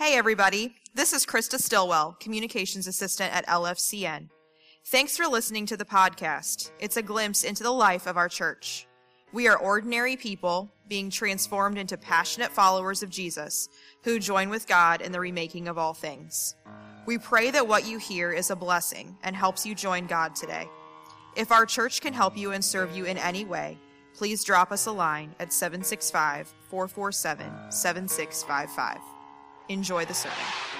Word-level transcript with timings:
Hey, 0.00 0.16
everybody. 0.16 0.74
This 0.94 1.12
is 1.12 1.26
Krista 1.26 1.60
Stillwell, 1.60 2.16
Communications 2.20 2.86
Assistant 2.86 3.36
at 3.36 3.46
LFCN. 3.46 4.30
Thanks 4.86 5.14
for 5.14 5.26
listening 5.26 5.66
to 5.66 5.76
the 5.76 5.84
podcast. 5.84 6.70
It's 6.80 6.96
a 6.96 7.02
glimpse 7.02 7.44
into 7.44 7.62
the 7.62 7.70
life 7.70 8.06
of 8.06 8.16
our 8.16 8.30
church. 8.30 8.86
We 9.34 9.46
are 9.46 9.58
ordinary 9.58 10.16
people 10.16 10.70
being 10.88 11.10
transformed 11.10 11.76
into 11.76 11.98
passionate 11.98 12.50
followers 12.50 13.02
of 13.02 13.10
Jesus 13.10 13.68
who 14.02 14.18
join 14.18 14.48
with 14.48 14.66
God 14.66 15.02
in 15.02 15.12
the 15.12 15.20
remaking 15.20 15.68
of 15.68 15.76
all 15.76 15.92
things. 15.92 16.56
We 17.04 17.18
pray 17.18 17.50
that 17.50 17.68
what 17.68 17.86
you 17.86 17.98
hear 17.98 18.32
is 18.32 18.48
a 18.48 18.56
blessing 18.56 19.18
and 19.22 19.36
helps 19.36 19.66
you 19.66 19.74
join 19.74 20.06
God 20.06 20.34
today. 20.34 20.66
If 21.36 21.52
our 21.52 21.66
church 21.66 22.00
can 22.00 22.14
help 22.14 22.38
you 22.38 22.52
and 22.52 22.64
serve 22.64 22.96
you 22.96 23.04
in 23.04 23.18
any 23.18 23.44
way, 23.44 23.76
please 24.14 24.44
drop 24.44 24.72
us 24.72 24.86
a 24.86 24.92
line 24.92 25.34
at 25.38 25.52
765 25.52 26.54
447 26.70 27.70
7655. 27.70 29.09
Enjoy 29.70 30.04
the 30.04 30.14
sermon. 30.14 30.79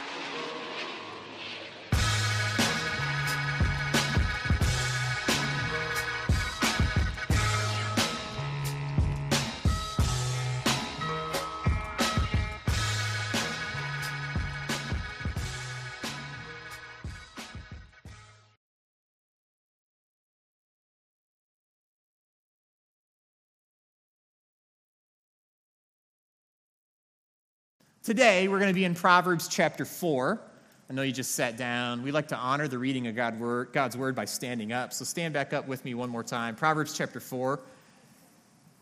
Today, 28.03 28.49
we're 28.49 28.59
going 28.59 28.71
to 28.71 28.75
be 28.75 28.87
in 28.87 28.95
Proverbs 28.95 29.47
chapter 29.47 29.85
4. 29.85 30.41
I 30.89 30.93
know 30.95 31.03
you 31.03 31.13
just 31.13 31.33
sat 31.33 31.59
down. 31.59 32.03
We 32.03 32.13
like 32.13 32.29
to 32.29 32.37
honor 32.37 32.67
the 32.67 32.79
reading 32.79 33.07
of 33.09 33.15
God's 33.15 33.95
word 33.95 34.15
by 34.15 34.25
standing 34.25 34.73
up. 34.73 34.95
So 34.95 35.05
stand 35.05 35.35
back 35.35 35.53
up 35.53 35.69
with 35.69 35.85
me 35.85 35.93
one 35.93 36.09
more 36.09 36.25
time. 36.25 36.57
Proverbs 36.57 36.97
chapter 36.97 37.21
4, 37.21 37.61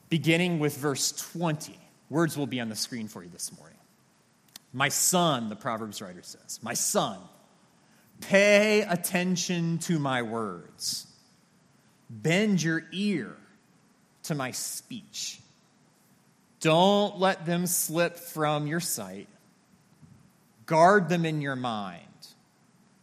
beginning 0.08 0.60
with 0.60 0.76
verse 0.76 1.10
20. 1.32 1.76
Words 2.10 2.38
will 2.38 2.46
be 2.46 2.60
on 2.60 2.68
the 2.68 2.76
screen 2.76 3.08
for 3.08 3.24
you 3.24 3.28
this 3.28 3.50
morning. 3.58 3.76
My 4.72 4.88
son, 4.88 5.48
the 5.48 5.56
Proverbs 5.56 6.00
writer 6.00 6.22
says, 6.22 6.60
My 6.62 6.74
son, 6.74 7.18
pay 8.20 8.82
attention 8.82 9.78
to 9.78 9.98
my 9.98 10.22
words, 10.22 11.08
bend 12.08 12.62
your 12.62 12.84
ear 12.92 13.34
to 14.22 14.36
my 14.36 14.52
speech. 14.52 15.40
Don't 16.60 17.18
let 17.18 17.46
them 17.46 17.66
slip 17.66 18.16
from 18.16 18.66
your 18.66 18.80
sight. 18.80 19.28
Guard 20.66 21.08
them 21.08 21.24
in 21.24 21.40
your 21.40 21.56
mind. 21.56 22.02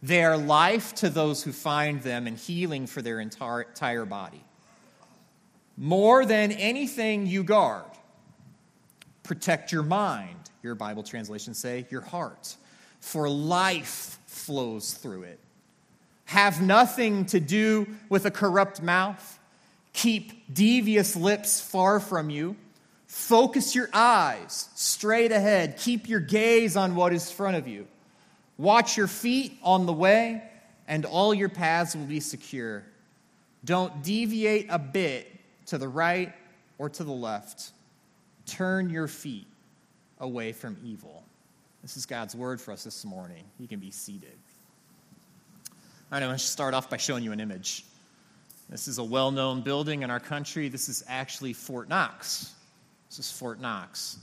They 0.02 0.22
are 0.22 0.36
life 0.36 0.94
to 0.96 1.08
those 1.08 1.42
who 1.42 1.52
find 1.52 2.02
them 2.02 2.26
and 2.26 2.36
healing 2.36 2.86
for 2.86 3.02
their 3.02 3.18
entire, 3.18 4.04
body. 4.04 4.44
More 5.76 6.24
than 6.24 6.52
anything 6.52 7.26
you 7.26 7.42
guard, 7.42 7.84
protect 9.22 9.72
your 9.72 9.82
mind, 9.82 10.50
your 10.62 10.74
Bible 10.74 11.02
translations 11.02 11.58
say, 11.58 11.86
your 11.90 12.02
heart, 12.02 12.56
for 13.00 13.28
life 13.28 14.18
flows 14.26 14.94
through 14.94 15.22
it. 15.22 15.40
Have 16.26 16.60
nothing 16.60 17.24
to 17.26 17.40
do 17.40 17.86
with 18.08 18.26
a 18.26 18.30
corrupt 18.30 18.82
mouth. 18.82 19.38
Keep 19.92 20.54
devious 20.54 21.16
lips 21.16 21.60
far 21.60 22.00
from 22.00 22.30
you. 22.30 22.56
Focus 23.16 23.74
your 23.74 23.88
eyes 23.94 24.68
straight 24.74 25.32
ahead. 25.32 25.78
Keep 25.78 26.06
your 26.06 26.20
gaze 26.20 26.76
on 26.76 26.94
what 26.94 27.14
is 27.14 27.32
front 27.32 27.56
of 27.56 27.66
you. 27.66 27.88
Watch 28.58 28.98
your 28.98 29.06
feet 29.06 29.58
on 29.62 29.86
the 29.86 29.92
way, 29.92 30.42
and 30.86 31.06
all 31.06 31.32
your 31.32 31.48
paths 31.48 31.96
will 31.96 32.04
be 32.04 32.20
secure. 32.20 32.84
Don't 33.64 34.02
deviate 34.02 34.66
a 34.68 34.78
bit 34.78 35.32
to 35.64 35.78
the 35.78 35.88
right 35.88 36.34
or 36.76 36.90
to 36.90 37.04
the 37.04 37.10
left. 37.10 37.72
Turn 38.44 38.90
your 38.90 39.08
feet 39.08 39.46
away 40.20 40.52
from 40.52 40.76
evil. 40.84 41.24
This 41.80 41.96
is 41.96 42.04
God's 42.04 42.36
word 42.36 42.60
for 42.60 42.70
us 42.70 42.84
this 42.84 43.02
morning. 43.04 43.44
You 43.58 43.66
can 43.66 43.80
be 43.80 43.90
seated. 43.90 44.36
All 45.72 45.72
right, 46.12 46.22
I 46.22 46.26
want 46.26 46.38
to 46.38 46.46
start 46.46 46.74
off 46.74 46.90
by 46.90 46.98
showing 46.98 47.24
you 47.24 47.32
an 47.32 47.40
image. 47.40 47.86
This 48.68 48.86
is 48.86 48.98
a 48.98 49.04
well 49.04 49.30
known 49.30 49.62
building 49.62 50.02
in 50.02 50.10
our 50.10 50.20
country. 50.20 50.68
This 50.68 50.90
is 50.90 51.02
actually 51.08 51.54
Fort 51.54 51.88
Knox. 51.88 52.52
This 53.08 53.20
is 53.20 53.30
Fort 53.30 53.60
Knox. 53.60 54.18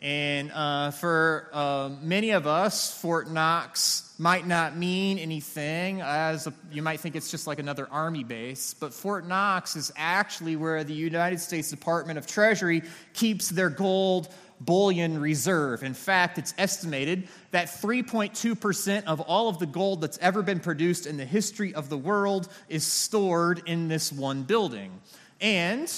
And 0.00 0.50
uh, 0.52 0.92
for 0.92 1.50
uh, 1.52 1.90
many 2.00 2.30
of 2.30 2.46
us, 2.46 2.98
Fort 3.00 3.30
Knox 3.30 4.14
might 4.18 4.46
not 4.46 4.76
mean 4.76 5.18
anything, 5.18 6.00
as 6.00 6.46
a, 6.46 6.54
you 6.72 6.80
might 6.80 7.00
think 7.00 7.16
it's 7.16 7.30
just 7.30 7.46
like 7.46 7.58
another 7.58 7.86
army 7.90 8.24
base. 8.24 8.72
But 8.72 8.94
Fort 8.94 9.26
Knox 9.26 9.76
is 9.76 9.92
actually 9.96 10.56
where 10.56 10.84
the 10.84 10.94
United 10.94 11.40
States 11.40 11.68
Department 11.68 12.18
of 12.18 12.26
Treasury 12.26 12.82
keeps 13.12 13.50
their 13.50 13.68
gold 13.68 14.28
bullion 14.60 15.20
reserve. 15.20 15.82
In 15.82 15.94
fact, 15.94 16.38
it's 16.38 16.54
estimated 16.56 17.28
that 17.50 17.66
3.2% 17.66 19.04
of 19.04 19.20
all 19.20 19.48
of 19.48 19.58
the 19.58 19.66
gold 19.66 20.00
that's 20.00 20.18
ever 20.18 20.42
been 20.42 20.60
produced 20.60 21.06
in 21.06 21.16
the 21.16 21.24
history 21.26 21.74
of 21.74 21.88
the 21.88 21.98
world 21.98 22.48
is 22.68 22.84
stored 22.84 23.62
in 23.66 23.88
this 23.88 24.12
one 24.12 24.44
building. 24.44 24.92
And 25.40 25.92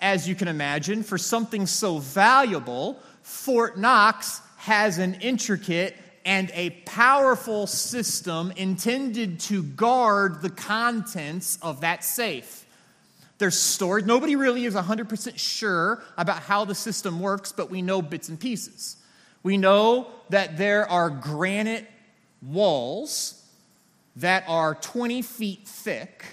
as 0.00 0.28
you 0.28 0.34
can 0.34 0.48
imagine, 0.48 1.02
for 1.02 1.18
something 1.18 1.66
so 1.66 1.98
valuable, 1.98 3.00
Fort 3.22 3.78
Knox 3.78 4.40
has 4.58 4.98
an 4.98 5.14
intricate 5.14 5.96
and 6.24 6.50
a 6.54 6.70
powerful 6.86 7.66
system 7.66 8.52
intended 8.56 9.40
to 9.40 9.62
guard 9.62 10.40
the 10.42 10.50
contents 10.50 11.58
of 11.60 11.82
that 11.82 12.02
safe. 12.02 12.64
They're 13.38 13.50
stored. 13.50 14.06
Nobody 14.06 14.36
really 14.36 14.64
is 14.64 14.74
100% 14.74 15.38
sure 15.38 16.02
about 16.16 16.38
how 16.40 16.64
the 16.64 16.74
system 16.74 17.20
works, 17.20 17.52
but 17.52 17.70
we 17.70 17.82
know 17.82 18.00
bits 18.00 18.28
and 18.28 18.38
pieces. 18.38 18.96
We 19.42 19.58
know 19.58 20.08
that 20.30 20.56
there 20.56 20.88
are 20.88 21.10
granite 21.10 21.86
walls 22.40 23.42
that 24.16 24.44
are 24.46 24.76
20 24.76 25.20
feet 25.22 25.66
thick, 25.66 26.24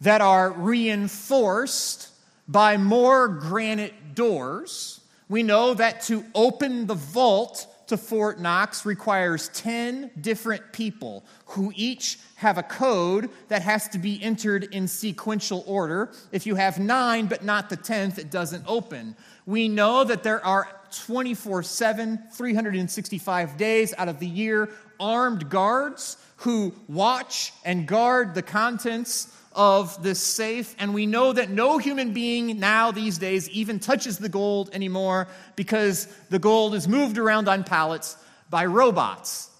that 0.00 0.20
are 0.20 0.50
reinforced 0.52 2.08
by 2.48 2.76
more 2.76 3.28
granite 3.28 4.14
doors. 4.14 5.00
We 5.28 5.42
know 5.42 5.74
that 5.74 6.02
to 6.02 6.24
open 6.34 6.86
the 6.86 6.94
vault 6.94 7.66
to 7.88 7.96
Fort 7.96 8.40
Knox 8.40 8.86
requires 8.86 9.48
10 9.50 10.10
different 10.20 10.72
people 10.72 11.24
who 11.46 11.72
each 11.76 12.18
have 12.36 12.56
a 12.56 12.62
code 12.62 13.30
that 13.48 13.62
has 13.62 13.88
to 13.88 13.98
be 13.98 14.22
entered 14.22 14.64
in 14.74 14.88
sequential 14.88 15.64
order. 15.66 16.10
If 16.32 16.46
you 16.46 16.54
have 16.54 16.78
nine 16.78 17.26
but 17.26 17.44
not 17.44 17.68
the 17.68 17.76
10th, 17.76 18.18
it 18.18 18.30
doesn't 18.30 18.64
open. 18.66 19.16
We 19.46 19.68
know 19.68 20.04
that 20.04 20.22
there 20.22 20.44
are 20.44 20.68
24 21.06 21.62
7, 21.62 22.18
365 22.32 23.56
days 23.56 23.94
out 23.98 24.08
of 24.08 24.18
the 24.18 24.26
year 24.26 24.70
armed 24.98 25.50
guards 25.50 26.16
who 26.38 26.74
watch 26.88 27.52
and 27.64 27.86
guard 27.86 28.34
the 28.34 28.42
contents 28.42 29.28
of 29.54 30.02
this 30.02 30.20
safe, 30.20 30.74
and 30.78 30.92
we 30.94 31.06
know 31.06 31.32
that 31.32 31.50
no 31.50 31.78
human 31.78 32.12
being 32.12 32.58
now 32.58 32.90
these 32.90 33.18
days 33.18 33.48
even 33.50 33.78
touches 33.78 34.18
the 34.18 34.28
gold 34.28 34.70
anymore 34.72 35.28
because 35.56 36.06
the 36.30 36.38
gold 36.38 36.74
is 36.74 36.88
moved 36.88 37.18
around 37.18 37.48
on 37.48 37.64
pallets 37.64 38.16
by 38.50 38.66
robots. 38.66 39.50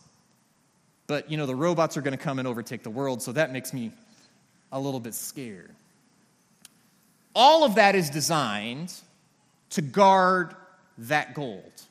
But, 1.07 1.31
you 1.31 1.37
know, 1.37 1.47
the 1.47 1.55
robots 1.55 1.97
are 1.97 2.03
going 2.03 2.17
to 2.17 2.23
come 2.23 2.39
and 2.39 2.49
overtake 2.49 2.83
the 2.83 2.91
world, 2.91 3.23
so 3.23 3.33
that 3.33 3.53
makes 3.53 3.73
me 3.73 3.93
a 4.73 4.81
little 4.81 5.01
bit 5.01 5.15
scared. 5.15 5.75
All 7.35 7.65
of 7.65 7.75
that 7.77 7.95
is 7.95 8.11
designed 8.11 8.93
to 9.71 9.83
guard 9.83 10.55
that 10.99 11.35
gold, 11.35 11.83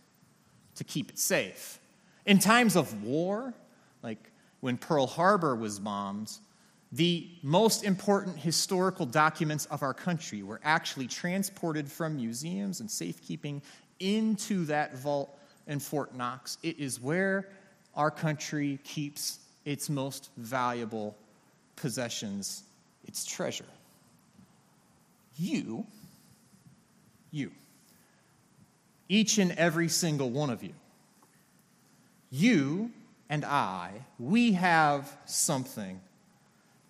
to 0.75 0.83
keep 0.83 1.09
it 1.09 1.19
safe. 1.19 1.79
In 2.25 2.39
times 2.39 2.75
of 2.75 3.03
war, 3.03 3.53
like 4.01 4.31
when 4.61 4.77
Pearl 4.77 5.07
Harbor 5.07 5.55
was 5.55 5.79
bombed, 5.79 6.31
the 6.93 7.27
most 7.41 7.83
important 7.83 8.37
historical 8.37 9.07
documents 9.07 9.65
of 9.65 9.81
our 9.81 9.95
country 9.95 10.43
were 10.43 10.59
actually 10.63 11.07
transported 11.07 11.91
from 11.91 12.15
museums 12.15 12.81
and 12.81 12.89
safekeeping 12.89 13.63
into 13.99 14.65
that 14.65 14.95
vault 14.97 15.35
in 15.65 15.79
Fort 15.79 16.13
Knox. 16.13 16.59
It 16.61 16.77
is 16.77 17.01
where 17.01 17.49
our 17.95 18.11
country 18.11 18.79
keeps 18.83 19.39
its 19.65 19.89
most 19.89 20.29
valuable 20.37 21.17
possessions, 21.75 22.63
its 23.07 23.25
treasure. 23.25 23.65
You, 25.35 25.87
you, 27.31 27.51
each 29.09 29.39
and 29.39 29.51
every 29.53 29.87
single 29.87 30.29
one 30.29 30.51
of 30.51 30.61
you, 30.61 30.73
you 32.29 32.91
and 33.31 33.43
I, 33.43 33.93
we 34.19 34.51
have 34.51 35.11
something 35.25 35.99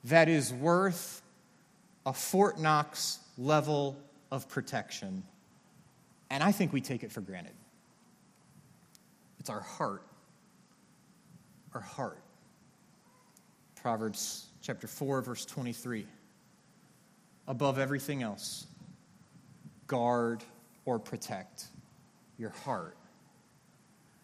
that 0.05 0.27
is 0.27 0.53
worth 0.53 1.21
a 2.05 2.13
Fort 2.13 2.59
Knox 2.59 3.19
level 3.37 3.97
of 4.31 4.49
protection. 4.49 5.23
And 6.29 6.43
I 6.43 6.51
think 6.51 6.73
we 6.73 6.81
take 6.81 7.03
it 7.03 7.11
for 7.11 7.21
granted. 7.21 7.53
It's 9.39 9.49
our 9.49 9.61
heart. 9.61 10.03
our 11.73 11.81
heart. 11.81 12.21
Proverbs 13.75 14.45
chapter 14.61 14.87
4, 14.87 15.21
verse 15.21 15.45
23. 15.45 16.05
Above 17.47 17.77
everything 17.79 18.23
else, 18.23 18.67
guard 19.87 20.43
or 20.85 20.99
protect 20.99 21.65
your 22.37 22.51
heart. 22.51 22.95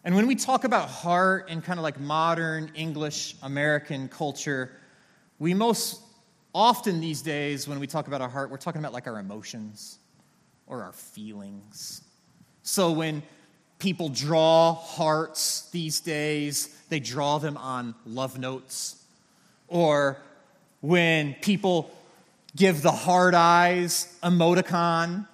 And 0.04 0.14
when 0.14 0.26
we 0.26 0.34
talk 0.34 0.64
about 0.64 0.88
heart 0.88 1.50
in 1.50 1.60
kind 1.60 1.78
of 1.78 1.82
like 1.82 2.00
modern 2.00 2.70
English 2.74 3.36
American 3.42 4.08
culture, 4.08 4.72
we 5.40 5.54
most 5.54 6.00
often 6.54 7.00
these 7.00 7.22
days, 7.22 7.66
when 7.66 7.80
we 7.80 7.86
talk 7.88 8.06
about 8.06 8.20
our 8.20 8.28
heart, 8.28 8.50
we're 8.50 8.58
talking 8.58 8.78
about 8.78 8.92
like 8.92 9.08
our 9.08 9.18
emotions 9.18 9.98
or 10.66 10.84
our 10.84 10.92
feelings. 10.92 12.02
So 12.62 12.92
when 12.92 13.22
people 13.78 14.10
draw 14.10 14.74
hearts 14.74 15.68
these 15.70 16.00
days, 16.00 16.68
they 16.90 17.00
draw 17.00 17.38
them 17.38 17.56
on 17.56 17.94
love 18.04 18.38
notes. 18.38 19.02
Or 19.66 20.18
when 20.80 21.34
people 21.40 21.90
give 22.54 22.82
the 22.82 22.92
heart 22.92 23.34
eyes 23.34 24.14
emoticon 24.22 25.26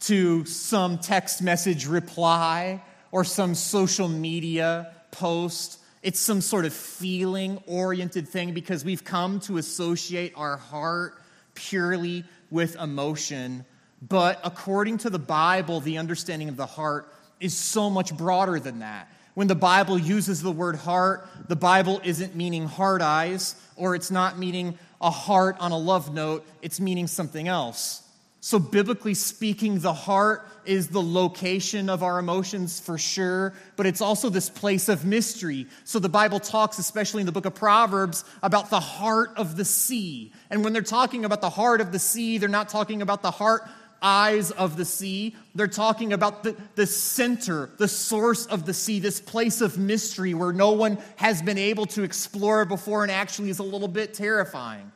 to 0.00 0.44
some 0.44 0.98
text 0.98 1.40
message 1.40 1.86
reply 1.86 2.82
or 3.12 3.22
some 3.22 3.54
social 3.54 4.08
media 4.08 4.92
post. 5.12 5.78
It's 6.02 6.18
some 6.18 6.40
sort 6.40 6.64
of 6.64 6.72
feeling 6.72 7.62
oriented 7.66 8.28
thing 8.28 8.54
because 8.54 8.84
we've 8.84 9.04
come 9.04 9.38
to 9.40 9.58
associate 9.58 10.32
our 10.36 10.56
heart 10.56 11.14
purely 11.54 12.24
with 12.50 12.76
emotion. 12.76 13.64
But 14.06 14.40
according 14.42 14.98
to 14.98 15.10
the 15.10 15.20
Bible, 15.20 15.80
the 15.80 15.98
understanding 15.98 16.48
of 16.48 16.56
the 16.56 16.66
heart 16.66 17.12
is 17.38 17.56
so 17.56 17.88
much 17.88 18.16
broader 18.16 18.58
than 18.58 18.80
that. 18.80 19.08
When 19.34 19.46
the 19.46 19.54
Bible 19.54 19.96
uses 19.96 20.42
the 20.42 20.50
word 20.50 20.76
heart, 20.76 21.26
the 21.48 21.56
Bible 21.56 22.00
isn't 22.04 22.34
meaning 22.34 22.66
heart 22.66 23.00
eyes 23.00 23.54
or 23.76 23.94
it's 23.94 24.10
not 24.10 24.38
meaning 24.38 24.78
a 25.00 25.10
heart 25.10 25.56
on 25.58 25.72
a 25.72 25.78
love 25.78 26.12
note, 26.12 26.46
it's 26.60 26.80
meaning 26.80 27.06
something 27.06 27.48
else. 27.48 28.01
So, 28.44 28.58
biblically 28.58 29.14
speaking, 29.14 29.78
the 29.78 29.92
heart 29.92 30.48
is 30.64 30.88
the 30.88 31.00
location 31.00 31.88
of 31.88 32.02
our 32.02 32.18
emotions 32.18 32.80
for 32.80 32.98
sure, 32.98 33.54
but 33.76 33.86
it's 33.86 34.00
also 34.00 34.30
this 34.30 34.50
place 34.50 34.88
of 34.88 35.04
mystery. 35.04 35.68
So, 35.84 36.00
the 36.00 36.08
Bible 36.08 36.40
talks, 36.40 36.80
especially 36.80 37.20
in 37.20 37.26
the 37.26 37.32
book 37.32 37.46
of 37.46 37.54
Proverbs, 37.54 38.24
about 38.42 38.68
the 38.68 38.80
heart 38.80 39.30
of 39.36 39.56
the 39.56 39.64
sea. 39.64 40.32
And 40.50 40.64
when 40.64 40.72
they're 40.72 40.82
talking 40.82 41.24
about 41.24 41.40
the 41.40 41.50
heart 41.50 41.80
of 41.80 41.92
the 41.92 42.00
sea, 42.00 42.38
they're 42.38 42.48
not 42.48 42.68
talking 42.68 43.00
about 43.00 43.22
the 43.22 43.30
heart 43.30 43.62
eyes 44.02 44.50
of 44.50 44.76
the 44.76 44.84
sea. 44.84 45.36
They're 45.54 45.68
talking 45.68 46.12
about 46.12 46.42
the, 46.42 46.56
the 46.74 46.88
center, 46.88 47.70
the 47.78 47.86
source 47.86 48.46
of 48.46 48.66
the 48.66 48.74
sea, 48.74 48.98
this 48.98 49.20
place 49.20 49.60
of 49.60 49.78
mystery 49.78 50.34
where 50.34 50.52
no 50.52 50.72
one 50.72 50.98
has 51.14 51.40
been 51.42 51.58
able 51.58 51.86
to 51.86 52.02
explore 52.02 52.64
before 52.64 53.04
and 53.04 53.12
actually 53.12 53.50
is 53.50 53.60
a 53.60 53.62
little 53.62 53.86
bit 53.86 54.14
terrifying. 54.14 54.90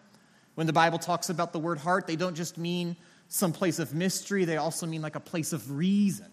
When 0.56 0.66
the 0.66 0.72
Bible 0.72 0.98
talks 0.98 1.30
about 1.30 1.52
the 1.52 1.60
word 1.60 1.78
heart, 1.78 2.08
they 2.08 2.16
don't 2.16 2.34
just 2.34 2.58
mean 2.58 2.96
some 3.28 3.52
place 3.52 3.78
of 3.78 3.94
mystery, 3.94 4.44
they 4.44 4.56
also 4.56 4.86
mean 4.86 5.02
like 5.02 5.16
a 5.16 5.20
place 5.20 5.52
of 5.52 5.70
reason. 5.70 6.26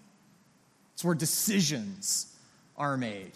It's 0.93 1.03
where 1.03 1.15
decisions 1.15 2.35
are 2.77 2.97
made. 2.97 3.31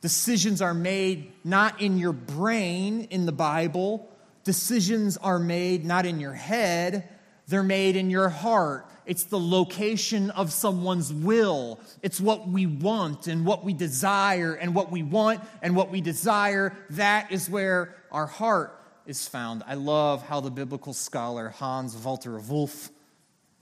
Decisions 0.00 0.62
are 0.62 0.74
made 0.74 1.32
not 1.44 1.80
in 1.80 1.98
your 1.98 2.12
brain 2.12 3.08
in 3.10 3.26
the 3.26 3.32
Bible, 3.32 4.08
decisions 4.44 5.16
are 5.16 5.38
made 5.38 5.84
not 5.84 6.06
in 6.06 6.20
your 6.20 6.32
head, 6.32 7.08
they're 7.48 7.62
made 7.62 7.96
in 7.96 8.10
your 8.10 8.28
heart. 8.28 8.86
It's 9.06 9.24
the 9.24 9.40
location 9.40 10.30
of 10.30 10.52
someone's 10.52 11.12
will. 11.12 11.80
It's 12.02 12.20
what 12.20 12.46
we 12.46 12.66
want 12.66 13.26
and 13.26 13.46
what 13.46 13.64
we 13.64 13.72
desire, 13.72 14.52
and 14.52 14.74
what 14.74 14.92
we 14.92 15.02
want 15.02 15.40
and 15.62 15.74
what 15.74 15.90
we 15.90 16.02
desire. 16.02 16.76
That 16.90 17.32
is 17.32 17.48
where 17.48 17.96
our 18.12 18.26
heart 18.26 18.78
is 19.08 19.26
found. 19.26 19.64
I 19.66 19.74
love 19.74 20.22
how 20.22 20.40
the 20.40 20.50
biblical 20.50 20.92
scholar 20.92 21.48
Hans 21.48 21.96
Walter 21.96 22.38
Wolff, 22.38 22.90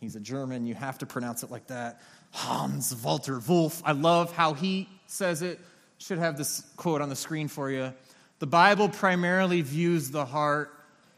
he's 0.01 0.17
a 0.17 0.21
German, 0.21 0.67
you 0.67 0.75
have 0.75 0.99
to 0.99 1.07
pronounce 1.07 1.43
it 1.45 1.51
like 1.51 1.69
that. 1.69 2.03
Hans 2.33 2.95
Walter 3.03 3.39
Wolff. 3.39 3.81
I 3.85 3.93
love 3.93 4.33
how 4.33 4.53
he 4.53 4.89
says 5.07 5.43
it. 5.43 5.61
Should 5.99 6.19
have 6.19 6.37
this 6.37 6.61
quote 6.77 7.01
on 7.01 7.09
the 7.09 7.17
screen 7.17 7.49
for 7.49 7.71
you. 7.71 7.95
The 8.41 8.47
Bible 8.47 8.91
primarily 8.91 9.63
views 9.63 10.11
the 10.11 10.27
heart 10.27 10.75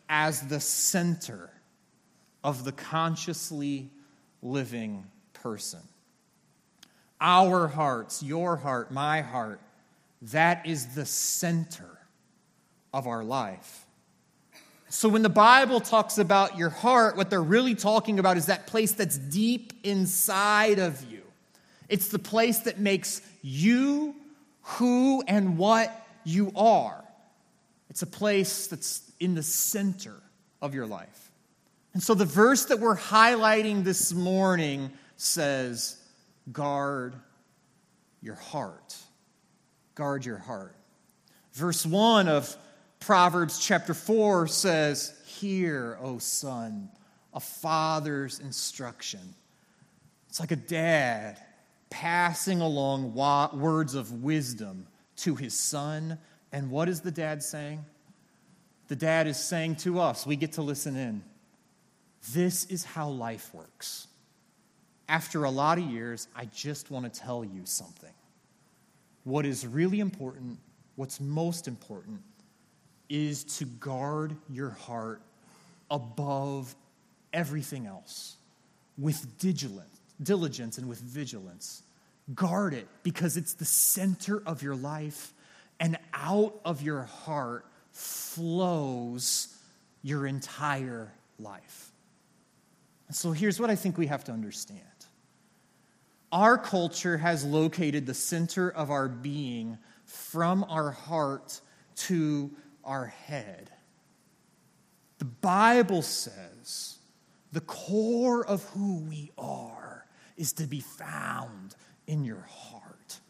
as 0.09 0.43
the 0.43 0.61
center 0.61 1.51
of 2.45 2.65
the 2.65 2.71
consciously 2.71 3.91
living 4.43 5.07
person. 5.33 5.81
Our 7.21 7.67
hearts, 7.67 8.23
your 8.23 8.57
heart, 8.57 8.93
my 8.93 9.23
heart, 9.23 9.61
that 10.23 10.67
is 10.67 10.95
the 10.95 11.07
center 11.07 11.99
of 12.93 13.07
our 13.07 13.25
life. 13.25 13.87
So 14.91 15.09
when 15.09 15.23
the 15.23 15.29
Bible 15.29 15.81
talks 15.81 16.19
about 16.19 16.57
your 16.57 16.71
heart, 16.71 17.17
what 17.17 17.29
they're 17.29 17.43
really 17.43 17.75
talking 17.75 18.19
about 18.19 18.37
is 18.37 18.47
that 18.47 18.67
place 18.67 18.93
that's 18.93 19.19
deep 19.19 19.75
inside 19.83 20.79
of 20.79 21.05
you. 21.11 21.23
It's 21.89 22.09
the 22.09 22.19
place 22.19 22.61
that 22.61 22.79
makes 22.79 23.21
you 23.43 24.15
who 24.63 25.23
and 25.27 25.59
what 25.59 25.95
you 26.25 26.53
are. 26.57 27.05
It's 27.91 28.03
a 28.03 28.07
place 28.07 28.67
that's 28.67 29.11
in 29.21 29.35
the 29.35 29.43
center 29.43 30.15
of 30.61 30.75
your 30.75 30.87
life. 30.87 31.31
And 31.95 32.03
so 32.03 32.15
the 32.15 32.25
verse 32.25 32.67
that 32.67 32.81
we're 32.81 32.97
highlighting 32.97 33.85
this 33.85 34.13
morning 34.13 34.93
says, 35.17 35.97
guard 36.53 37.15
your 38.23 38.37
heart. 38.37 38.97
Guard 39.95 40.25
your 40.25 40.39
heart. 40.39 40.77
Verse 41.55 41.85
1 41.85 42.29
of 42.29 42.57
Proverbs 43.01 43.59
chapter 43.59 43.95
4 43.95 44.47
says, 44.49 45.15
Hear, 45.27 45.99
O 46.01 46.19
son, 46.19 46.91
a 47.33 47.41
father's 47.41 48.41
instruction. 48.41 49.35
It's 50.29 50.41
like 50.41 50.51
a 50.51 50.57
dad 50.57 51.39
passing 51.91 52.61
along 52.61 53.15
words 53.15 53.95
of 53.95 54.23
wisdom 54.23 54.87
to 55.17 55.35
his 55.35 55.59
son. 55.59 56.19
And 56.53 56.71
what 56.71 56.89
is 56.89 57.01
the 57.01 57.11
dad 57.11 57.43
saying? 57.43 57.85
The 58.89 58.97
dad 58.97 59.27
is 59.27 59.39
saying 59.39 59.77
to 59.77 60.01
us, 60.01 60.27
we 60.27 60.37
get 60.37 60.53
to 60.53 60.63
listen 60.63 60.97
in. 60.97 61.23
This 62.33 62.65
is 62.67 62.85
how 62.85 63.09
life 63.09 63.55
works. 63.55 64.09
After 65.09 65.45
a 65.45 65.51
lot 65.51 65.79
of 65.79 65.85
years, 65.85 66.29
I 66.37 66.47
just 66.47 66.91
want 66.91 67.13
to 67.13 67.21
tell 67.21 67.45
you 67.45 67.63
something. 67.65 68.13
What 69.25 69.47
is 69.47 69.67
really 69.67 70.01
important, 70.01 70.59
what's 70.97 71.21
most 71.21 71.69
important, 71.69 72.21
is 73.09 73.45
to 73.45 73.65
guard 73.65 74.37
your 74.51 74.71
heart 74.71 75.23
above 75.91 76.75
everything 77.33 77.87
else 77.87 78.37
with 78.97 79.39
diligence 79.39 80.79
and 80.79 80.89
with 80.89 81.01
vigilance. 81.01 81.83
Guard 82.35 82.75
it 82.75 82.87
because 83.03 83.37
it's 83.37 83.55
the 83.55 83.65
center 83.65 84.43
of 84.45 84.63
your 84.63 84.77
life, 84.77 85.33
and 85.81 85.97
out 86.13 86.61
of 86.65 86.83
your 86.83 87.03
heart 87.03 87.65
flows 87.93 89.57
your 90.03 90.27
entire 90.27 91.11
life. 91.39 91.91
So 93.11 93.33
here's 93.33 93.59
what 93.59 93.71
I 93.71 93.77
think 93.77 93.97
we 93.97 94.07
have 94.09 94.25
to 94.25 94.33
understand 94.33 94.83
our 96.31 96.59
culture 96.59 97.17
has 97.17 97.43
located 97.43 98.05
the 98.05 98.13
center 98.13 98.69
of 98.69 98.91
our 98.91 99.09
being 99.09 99.79
from 100.05 100.63
our 100.65 100.91
heart 100.91 101.61
to 101.97 102.51
our 102.89 103.07
head. 103.07 103.71
The 105.19 105.27
Bible 105.27 106.03
says 106.03 106.99
the 107.53 107.61
core 107.61 108.45
of 108.45 108.65
who 108.71 109.01
we 109.01 109.31
are 109.37 110.07
is 110.37 110.55
to 110.55 110.67
be 110.67 110.81
found 110.81 111.77
in 112.07 112.25
your 112.25 112.47
heart. 112.49 113.21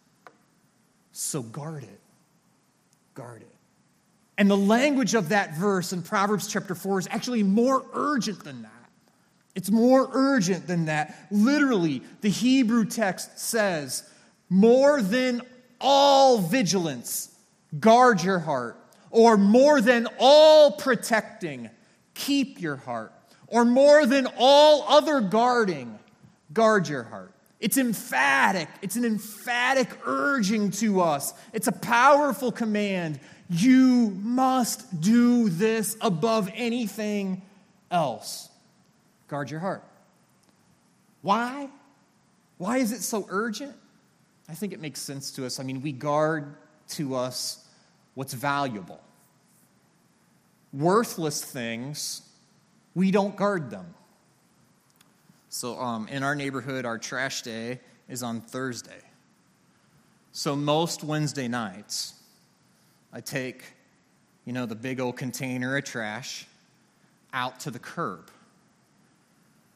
So 1.10 1.42
guard 1.42 1.82
it. 1.82 2.00
Guard 3.14 3.42
it. 3.42 3.54
And 4.36 4.48
the 4.48 4.56
language 4.56 5.14
of 5.14 5.30
that 5.30 5.56
verse 5.56 5.92
in 5.92 6.02
Proverbs 6.02 6.46
chapter 6.46 6.76
4 6.76 7.00
is 7.00 7.08
actually 7.10 7.42
more 7.42 7.84
urgent 7.92 8.44
than 8.44 8.62
that. 8.62 8.72
It's 9.56 9.70
more 9.70 10.08
urgent 10.12 10.68
than 10.68 10.84
that. 10.84 11.16
Literally, 11.32 12.02
the 12.20 12.30
Hebrew 12.30 12.84
text 12.84 13.40
says, 13.40 14.08
more 14.48 15.02
than 15.02 15.42
all 15.80 16.38
vigilance, 16.38 17.34
guard 17.80 18.22
your 18.22 18.38
heart 18.38 18.77
or 19.10 19.36
more 19.36 19.80
than 19.80 20.08
all 20.18 20.72
protecting, 20.72 21.70
keep 22.14 22.60
your 22.60 22.76
heart, 22.76 23.12
or 23.46 23.64
more 23.64 24.06
than 24.06 24.28
all 24.36 24.84
other 24.88 25.20
guarding, 25.20 25.98
guard 26.52 26.88
your 26.88 27.04
heart. 27.04 27.32
It's 27.60 27.76
emphatic. 27.76 28.68
It's 28.82 28.96
an 28.96 29.04
emphatic 29.04 29.88
urging 30.04 30.70
to 30.72 31.00
us. 31.00 31.34
It's 31.52 31.66
a 31.66 31.72
powerful 31.72 32.52
command. 32.52 33.18
You 33.50 34.10
must 34.22 35.00
do 35.00 35.48
this 35.48 35.96
above 36.00 36.50
anything 36.54 37.42
else. 37.90 38.48
Guard 39.26 39.50
your 39.50 39.60
heart. 39.60 39.82
Why? 41.22 41.68
Why 42.58 42.78
is 42.78 42.92
it 42.92 43.02
so 43.02 43.26
urgent? 43.28 43.74
I 44.48 44.54
think 44.54 44.72
it 44.72 44.80
makes 44.80 45.00
sense 45.00 45.32
to 45.32 45.44
us. 45.44 45.58
I 45.58 45.62
mean, 45.62 45.82
we 45.82 45.92
guard 45.92 46.54
to 46.90 47.14
us 47.16 47.67
what's 48.18 48.34
valuable. 48.34 49.00
Worthless 50.72 51.40
things, 51.40 52.22
we 52.96 53.12
don't 53.12 53.36
guard 53.36 53.70
them. 53.70 53.94
So, 55.50 55.78
um, 55.78 56.08
in 56.08 56.24
our 56.24 56.34
neighborhood, 56.34 56.84
our 56.84 56.98
trash 56.98 57.42
day 57.42 57.78
is 58.08 58.24
on 58.24 58.40
Thursday. 58.40 59.02
So, 60.32 60.56
most 60.56 61.04
Wednesday 61.04 61.46
nights, 61.46 62.14
I 63.12 63.20
take, 63.20 63.62
you 64.44 64.52
know, 64.52 64.66
the 64.66 64.74
big 64.74 64.98
old 64.98 65.16
container 65.16 65.76
of 65.76 65.84
trash 65.84 66.44
out 67.32 67.60
to 67.60 67.70
the 67.70 67.78
curb 67.78 68.32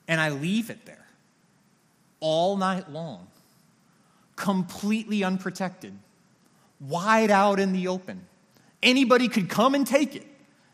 and 0.08 0.20
I 0.20 0.30
leave 0.30 0.68
it 0.68 0.84
there 0.84 1.06
all 2.18 2.56
night 2.56 2.90
long, 2.90 3.28
completely 4.34 5.22
unprotected, 5.22 5.96
wide 6.80 7.30
out 7.30 7.60
in 7.60 7.72
the 7.72 7.86
open. 7.86 8.26
Anybody 8.82 9.28
could 9.28 9.48
come 9.48 9.74
and 9.74 9.86
take 9.86 10.16
it 10.16 10.26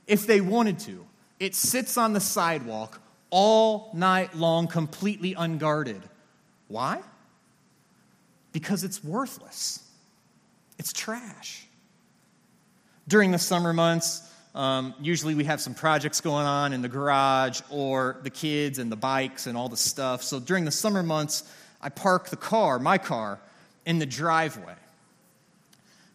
if 0.06 0.26
they 0.26 0.40
wanted 0.40 0.78
to. 0.80 1.04
It 1.38 1.54
sits 1.54 1.96
on 1.96 2.12
the 2.12 2.20
sidewalk 2.20 3.00
all 3.30 3.90
night 3.94 4.34
long, 4.34 4.66
completely 4.66 5.34
unguarded. 5.34 6.02
Why? 6.68 7.00
Because 8.52 8.84
it's 8.84 9.04
worthless, 9.04 9.82
it's 10.78 10.92
trash. 10.92 11.66
During 13.06 13.30
the 13.30 13.38
summer 13.38 13.72
months, 13.72 14.30
um, 14.54 14.94
usually 15.00 15.34
we 15.34 15.44
have 15.44 15.60
some 15.60 15.74
projects 15.74 16.20
going 16.20 16.46
on 16.46 16.72
in 16.72 16.82
the 16.82 16.88
garage 16.88 17.60
or 17.70 18.18
the 18.22 18.30
kids 18.30 18.78
and 18.78 18.90
the 18.90 18.96
bikes 18.96 19.46
and 19.46 19.56
all 19.56 19.68
the 19.68 19.76
stuff. 19.76 20.22
So 20.22 20.40
during 20.40 20.64
the 20.64 20.70
summer 20.70 21.02
months, 21.02 21.44
I 21.80 21.90
park 21.90 22.28
the 22.28 22.36
car, 22.36 22.78
my 22.78 22.98
car, 22.98 23.38
in 23.86 23.98
the 23.98 24.06
driveway. 24.06 24.74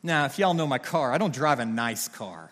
Now, 0.05 0.25
if 0.25 0.37
y'all 0.37 0.53
know 0.53 0.67
my 0.67 0.79
car, 0.79 1.13
I 1.13 1.17
don't 1.17 1.33
drive 1.33 1.59
a 1.59 1.65
nice 1.65 2.09
car. 2.09 2.51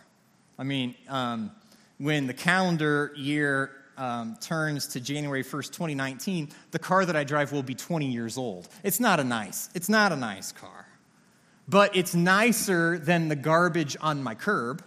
I 0.57 0.63
mean, 0.63 0.95
um, 1.09 1.51
when 1.97 2.25
the 2.25 2.33
calendar 2.33 3.11
year 3.17 3.71
um, 3.97 4.37
turns 4.39 4.87
to 4.87 5.01
January 5.01 5.43
1st, 5.43 5.67
2019, 5.67 6.49
the 6.71 6.79
car 6.79 7.05
that 7.05 7.15
I 7.17 7.25
drive 7.25 7.51
will 7.51 7.61
be 7.61 7.75
20 7.75 8.07
years 8.07 8.37
old. 8.37 8.69
It's 8.83 9.01
not 9.01 9.19
a 9.19 9.25
nice, 9.25 9.69
it's 9.75 9.89
not 9.89 10.13
a 10.13 10.15
nice 10.15 10.53
car. 10.53 10.87
But 11.67 11.95
it's 11.95 12.15
nicer 12.15 12.97
than 12.97 13.27
the 13.27 13.35
garbage 13.35 13.97
on 13.99 14.23
my 14.23 14.33
curb. 14.33 14.81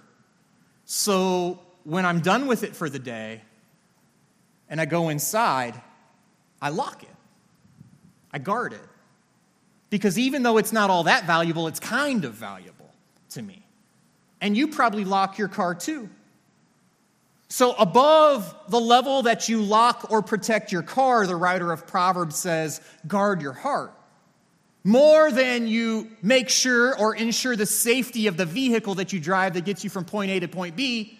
So 0.86 1.60
when 1.84 2.06
I'm 2.06 2.20
done 2.20 2.46
with 2.46 2.62
it 2.62 2.74
for 2.74 2.88
the 2.88 2.98
day 2.98 3.42
and 4.70 4.80
I 4.80 4.86
go 4.86 5.10
inside, 5.10 5.80
I 6.62 6.70
lock 6.70 7.02
it, 7.02 7.14
I 8.32 8.38
guard 8.38 8.72
it. 8.72 8.80
Because 9.94 10.18
even 10.18 10.42
though 10.42 10.58
it's 10.58 10.72
not 10.72 10.90
all 10.90 11.04
that 11.04 11.24
valuable, 11.24 11.68
it's 11.68 11.78
kind 11.78 12.24
of 12.24 12.32
valuable 12.34 12.92
to 13.30 13.40
me. 13.40 13.64
And 14.40 14.56
you 14.56 14.66
probably 14.66 15.04
lock 15.04 15.38
your 15.38 15.46
car 15.46 15.72
too. 15.72 16.08
So, 17.46 17.74
above 17.74 18.52
the 18.70 18.80
level 18.80 19.22
that 19.22 19.48
you 19.48 19.62
lock 19.62 20.08
or 20.10 20.20
protect 20.20 20.72
your 20.72 20.82
car, 20.82 21.28
the 21.28 21.36
writer 21.36 21.70
of 21.70 21.86
Proverbs 21.86 22.34
says, 22.34 22.80
guard 23.06 23.40
your 23.40 23.52
heart. 23.52 23.94
More 24.82 25.30
than 25.30 25.68
you 25.68 26.10
make 26.22 26.48
sure 26.48 26.98
or 26.98 27.14
ensure 27.14 27.54
the 27.54 27.64
safety 27.64 28.26
of 28.26 28.36
the 28.36 28.46
vehicle 28.46 28.96
that 28.96 29.12
you 29.12 29.20
drive 29.20 29.54
that 29.54 29.64
gets 29.64 29.84
you 29.84 29.90
from 29.90 30.04
point 30.04 30.28
A 30.32 30.40
to 30.40 30.48
point 30.48 30.74
B, 30.74 31.16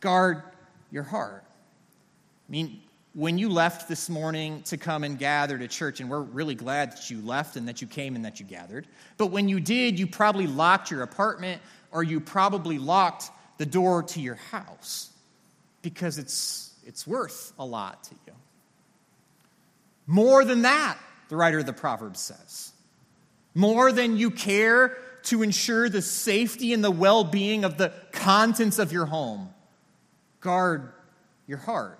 guard 0.00 0.42
your 0.90 1.04
heart. 1.04 1.44
I 1.46 2.50
mean, 2.50 2.82
when 3.14 3.38
you 3.38 3.48
left 3.48 3.88
this 3.88 4.10
morning 4.10 4.62
to 4.64 4.76
come 4.76 5.04
and 5.04 5.18
gather 5.18 5.56
to 5.56 5.68
church, 5.68 6.00
and 6.00 6.10
we're 6.10 6.20
really 6.20 6.56
glad 6.56 6.92
that 6.92 7.10
you 7.10 7.20
left 7.20 7.56
and 7.56 7.68
that 7.68 7.80
you 7.80 7.86
came 7.86 8.16
and 8.16 8.24
that 8.24 8.40
you 8.40 8.46
gathered, 8.46 8.88
but 9.16 9.28
when 9.28 9.48
you 9.48 9.60
did, 9.60 9.98
you 9.98 10.06
probably 10.06 10.48
locked 10.48 10.90
your 10.90 11.02
apartment 11.02 11.62
or 11.92 12.02
you 12.02 12.18
probably 12.18 12.76
locked 12.76 13.30
the 13.58 13.66
door 13.66 14.02
to 14.02 14.20
your 14.20 14.34
house 14.34 15.10
because 15.80 16.18
it's, 16.18 16.74
it's 16.84 17.06
worth 17.06 17.52
a 17.56 17.64
lot 17.64 18.02
to 18.04 18.14
you. 18.26 18.32
More 20.08 20.44
than 20.44 20.62
that, 20.62 20.98
the 21.28 21.36
writer 21.36 21.60
of 21.60 21.66
the 21.66 21.72
Proverbs 21.72 22.20
says. 22.20 22.72
More 23.54 23.92
than 23.92 24.16
you 24.16 24.32
care 24.32 24.98
to 25.24 25.42
ensure 25.42 25.88
the 25.88 26.02
safety 26.02 26.72
and 26.72 26.82
the 26.82 26.90
well 26.90 27.22
being 27.22 27.64
of 27.64 27.78
the 27.78 27.92
contents 28.10 28.80
of 28.80 28.92
your 28.92 29.06
home. 29.06 29.50
Guard 30.40 30.92
your 31.46 31.58
heart. 31.58 31.98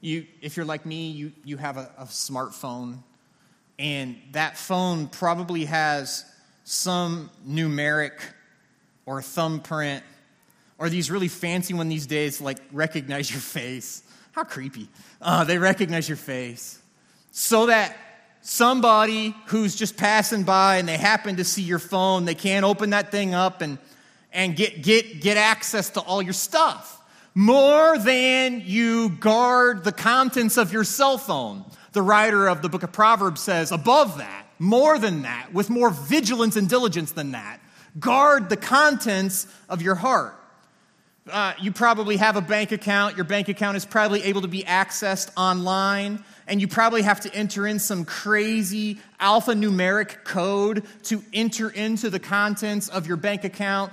You, 0.00 0.26
if 0.40 0.56
you're 0.56 0.66
like 0.66 0.86
me, 0.86 1.10
you, 1.10 1.32
you 1.44 1.56
have 1.56 1.76
a, 1.76 1.90
a 1.98 2.04
smartphone, 2.04 2.98
and 3.78 4.16
that 4.32 4.56
phone 4.56 5.08
probably 5.08 5.64
has 5.64 6.24
some 6.64 7.30
numeric 7.46 8.20
or 9.06 9.22
thumbprint 9.22 10.04
or 10.78 10.88
these 10.88 11.10
really 11.10 11.28
fancy 11.28 11.74
one 11.74 11.88
these 11.88 12.06
days, 12.06 12.40
like 12.40 12.58
recognize 12.72 13.30
your 13.30 13.40
face. 13.40 14.02
How 14.32 14.44
creepy. 14.44 14.88
Uh, 15.20 15.44
they 15.44 15.58
recognize 15.58 16.08
your 16.08 16.16
face. 16.16 16.80
So 17.32 17.66
that 17.66 17.96
somebody 18.40 19.34
who's 19.46 19.74
just 19.74 19.96
passing 19.96 20.44
by 20.44 20.76
and 20.76 20.88
they 20.88 20.96
happen 20.96 21.36
to 21.36 21.44
see 21.44 21.62
your 21.62 21.80
phone, 21.80 22.24
they 22.24 22.36
can't 22.36 22.64
open 22.64 22.90
that 22.90 23.10
thing 23.10 23.34
up 23.34 23.60
and, 23.60 23.78
and 24.32 24.54
get, 24.54 24.82
get, 24.82 25.20
get 25.20 25.36
access 25.36 25.90
to 25.90 26.00
all 26.00 26.22
your 26.22 26.32
stuff. 26.32 26.97
More 27.38 27.96
than 27.98 28.64
you 28.66 29.10
guard 29.10 29.84
the 29.84 29.92
contents 29.92 30.56
of 30.56 30.72
your 30.72 30.82
cell 30.82 31.18
phone. 31.18 31.64
The 31.92 32.02
writer 32.02 32.48
of 32.48 32.62
the 32.62 32.68
book 32.68 32.82
of 32.82 32.90
Proverbs 32.90 33.40
says, 33.40 33.70
above 33.70 34.18
that, 34.18 34.46
more 34.58 34.98
than 34.98 35.22
that, 35.22 35.54
with 35.54 35.70
more 35.70 35.90
vigilance 35.90 36.56
and 36.56 36.68
diligence 36.68 37.12
than 37.12 37.30
that, 37.30 37.60
guard 38.00 38.48
the 38.48 38.56
contents 38.56 39.46
of 39.68 39.82
your 39.82 39.94
heart. 39.94 40.34
Uh, 41.30 41.52
you 41.60 41.70
probably 41.70 42.16
have 42.16 42.34
a 42.34 42.40
bank 42.40 42.72
account. 42.72 43.14
Your 43.14 43.24
bank 43.24 43.48
account 43.48 43.76
is 43.76 43.84
probably 43.84 44.24
able 44.24 44.40
to 44.40 44.48
be 44.48 44.64
accessed 44.64 45.30
online, 45.36 46.24
and 46.48 46.60
you 46.60 46.66
probably 46.66 47.02
have 47.02 47.20
to 47.20 47.32
enter 47.32 47.68
in 47.68 47.78
some 47.78 48.04
crazy 48.04 48.98
alphanumeric 49.20 50.24
code 50.24 50.82
to 51.04 51.22
enter 51.32 51.70
into 51.70 52.10
the 52.10 52.18
contents 52.18 52.88
of 52.88 53.06
your 53.06 53.16
bank 53.16 53.44
account 53.44 53.92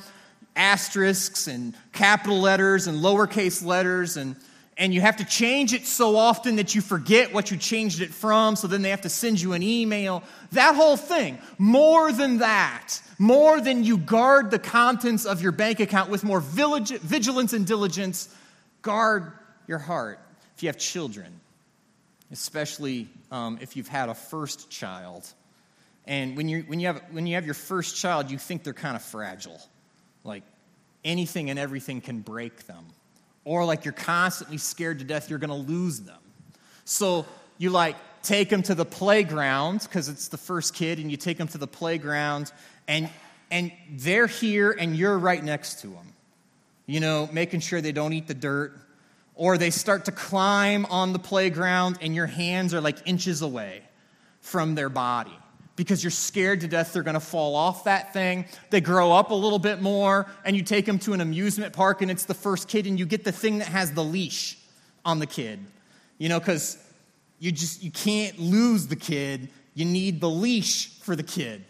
asterisks 0.56 1.48
and 1.48 1.76
capital 1.92 2.40
letters 2.40 2.88
and 2.88 3.02
lowercase 3.02 3.64
letters 3.64 4.18
and 4.18 4.36
and 4.78 4.94
you 4.94 5.00
have 5.02 5.18
to 5.18 5.26
change 5.26 5.74
it 5.74 5.86
so 5.86 6.18
often 6.18 6.58
that 6.58 6.76
you 6.76 6.82
forget 6.82 7.34
what 7.34 7.50
you 7.50 7.58
changed 7.58 8.02
it 8.02 8.14
from, 8.14 8.56
so 8.58 8.68
then 8.68 8.82
they 8.82 8.90
have 8.90 9.02
to 9.02 9.10
send 9.10 9.40
you 9.40 9.54
an 9.54 9.64
email. 9.64 10.22
That 10.52 10.76
whole 10.76 10.98
thing. 10.98 11.38
More 11.58 12.12
than 12.12 12.40
that, 12.40 13.00
more 13.18 13.62
than 13.62 13.86
you 13.86 13.98
guard 13.98 14.52
the 14.52 14.60
contents 14.60 15.26
of 15.26 15.42
your 15.42 15.54
bank 15.54 15.80
account 15.80 16.10
with 16.10 16.26
more 16.26 16.42
vigilance 16.42 17.54
and 17.54 17.66
diligence, 17.66 18.36
guard 18.82 19.32
your 19.66 19.80
heart. 19.80 20.20
If 20.58 20.64
you 20.64 20.68
have 20.68 20.78
children, 20.78 21.40
especially 22.32 23.08
um, 23.32 23.58
if 23.62 23.78
you've 23.78 23.88
had 23.88 24.10
a 24.10 24.14
first 24.14 24.70
child, 24.70 25.26
and 26.06 26.36
when 26.36 26.50
you, 26.50 26.64
when, 26.68 26.82
you 26.82 26.88
have, 26.88 27.02
when 27.12 27.26
you 27.28 27.36
have 27.36 27.46
your 27.46 27.56
first 27.56 27.96
child, 27.96 28.30
you 28.30 28.38
think 28.38 28.64
they're 28.64 28.74
kind 28.74 28.98
of 28.98 29.02
fragile. 29.02 29.60
Like 30.26 30.44
anything 31.06 31.50
and 31.50 31.58
everything 31.58 32.02
can 32.02 32.20
break 32.20 32.68
them 32.68 32.86
or 33.46 33.64
like 33.64 33.86
you're 33.86 33.94
constantly 33.94 34.58
scared 34.58 35.00
to 35.00 35.06
death 35.06 35.30
you're 35.30 35.40
going 35.40 35.50
to 35.50 35.72
lose 35.72 36.02
them. 36.02 36.20
So 36.84 37.26
you 37.58 37.70
like 37.70 37.96
take 38.24 38.50
them 38.50 38.64
to 38.64 38.76
the 38.76 38.86
playground 38.86 39.82
because 39.82 40.10
it's 40.10 40.28
the 40.28 40.38
first 40.38 40.74
kid, 40.74 41.00
and 41.00 41.10
you 41.10 41.16
take 41.16 41.38
them 41.38 41.48
to 41.50 41.58
the 41.58 41.68
playground, 41.68 42.52
and 42.88 43.10
and 43.52 43.72
they're 43.92 44.28
here, 44.28 44.72
and 44.72 44.96
you're 44.96 45.18
right 45.18 45.42
next 45.42 45.82
to 45.82 45.88
them. 45.88 46.14
You 46.88 47.00
know, 47.00 47.30
making 47.32 47.62
sure 47.62 47.80
they 47.80 47.92
don't 47.92 48.14
eat 48.14 48.28
the 48.28 48.34
dirt, 48.34 48.78
or 49.36 49.58
they 49.58 49.70
start 49.70 50.06
to 50.06 50.12
climb 50.12 50.86
on 50.88 51.14
the 51.14 51.20
playground, 51.20 52.00
and 52.02 52.14
your 52.14 52.26
hands 52.26 52.74
are 52.74 52.82
like 52.82 53.08
inches 53.08 53.42
away 53.42 53.84
from 54.42 54.76
their 54.76 54.90
body 54.90 55.38
because 55.76 56.04
you're 56.04 56.12
scared 56.12 56.62
to 56.62 56.68
death 56.68 56.94
they're 56.94 57.04
going 57.04 57.16
to 57.16 57.20
fall 57.20 57.56
off 57.56 57.84
that 57.84 58.14
thing. 58.14 58.46
They 58.70 58.82
grow 58.82 59.12
up 59.12 59.32
a 59.32 59.36
little 59.36 59.60
bit 59.60 59.82
more, 59.82 60.28
and 60.46 60.56
you 60.56 60.64
take 60.64 60.86
them 60.86 61.00
to 61.00 61.14
an 61.14 61.22
amusement 61.22 61.74
park, 61.74 62.02
and 62.02 62.10
it's 62.10 62.26
the 62.26 62.34
first 62.34 62.68
kid, 62.68 62.88
and 62.88 62.98
you 62.98 63.06
get 63.06 63.24
the 63.24 63.32
thing 63.32 63.60
that 63.60 63.68
has 63.68 63.92
the 63.92 64.04
leash 64.04 64.58
on 65.04 65.20
the 65.20 65.28
kid. 65.28 65.60
You 66.18 66.30
know, 66.30 66.40
because 66.40 66.78
you 67.40 67.52
just 67.52 67.84
you 67.84 67.92
can't 67.92 68.40
lose 68.40 68.88
the 68.88 68.96
kid. 68.96 69.50
You 69.74 69.86
need 69.86 70.22
the 70.22 70.30
leash 70.30 70.90
for 71.00 71.16
the 71.16 71.24
kid. 71.24 71.66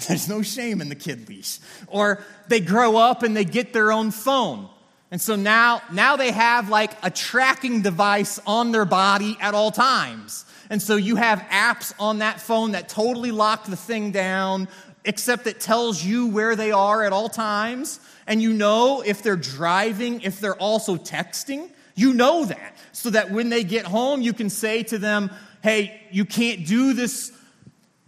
There's 0.08 0.28
no 0.28 0.42
shame 0.42 0.80
in 0.80 0.88
the 0.88 0.94
kid 0.94 1.28
leash. 1.28 1.58
Or 1.88 2.22
they 2.48 2.60
grow 2.60 2.96
up 2.96 3.22
and 3.22 3.36
they 3.36 3.44
get 3.44 3.72
their 3.72 3.92
own 3.92 4.10
phone. 4.10 4.68
And 5.10 5.20
so 5.20 5.34
now, 5.34 5.82
now 5.92 6.16
they 6.16 6.30
have 6.30 6.68
like 6.68 6.92
a 7.02 7.10
tracking 7.10 7.82
device 7.82 8.38
on 8.46 8.70
their 8.70 8.84
body 8.84 9.36
at 9.40 9.54
all 9.54 9.72
times. 9.72 10.44
And 10.70 10.80
so 10.80 10.94
you 10.96 11.16
have 11.16 11.40
apps 11.50 11.92
on 11.98 12.20
that 12.20 12.40
phone 12.40 12.70
that 12.72 12.88
totally 12.88 13.32
lock 13.32 13.66
the 13.66 13.76
thing 13.76 14.12
down, 14.12 14.68
except 15.04 15.48
it 15.48 15.60
tells 15.60 16.02
you 16.02 16.28
where 16.28 16.54
they 16.54 16.70
are 16.70 17.04
at 17.04 17.12
all 17.12 17.28
times. 17.28 17.98
And 18.28 18.40
you 18.40 18.52
know 18.52 19.02
if 19.04 19.22
they're 19.22 19.36
driving, 19.36 20.22
if 20.22 20.38
they're 20.40 20.54
also 20.54 20.96
texting. 20.96 21.70
You 21.96 22.14
know 22.14 22.44
that. 22.44 22.76
So 22.92 23.10
that 23.10 23.32
when 23.32 23.48
they 23.48 23.64
get 23.64 23.84
home, 23.84 24.22
you 24.22 24.32
can 24.32 24.48
say 24.48 24.84
to 24.84 24.98
them, 24.98 25.30
hey, 25.62 26.00
you 26.12 26.24
can't 26.24 26.64
do 26.64 26.92
this 26.92 27.32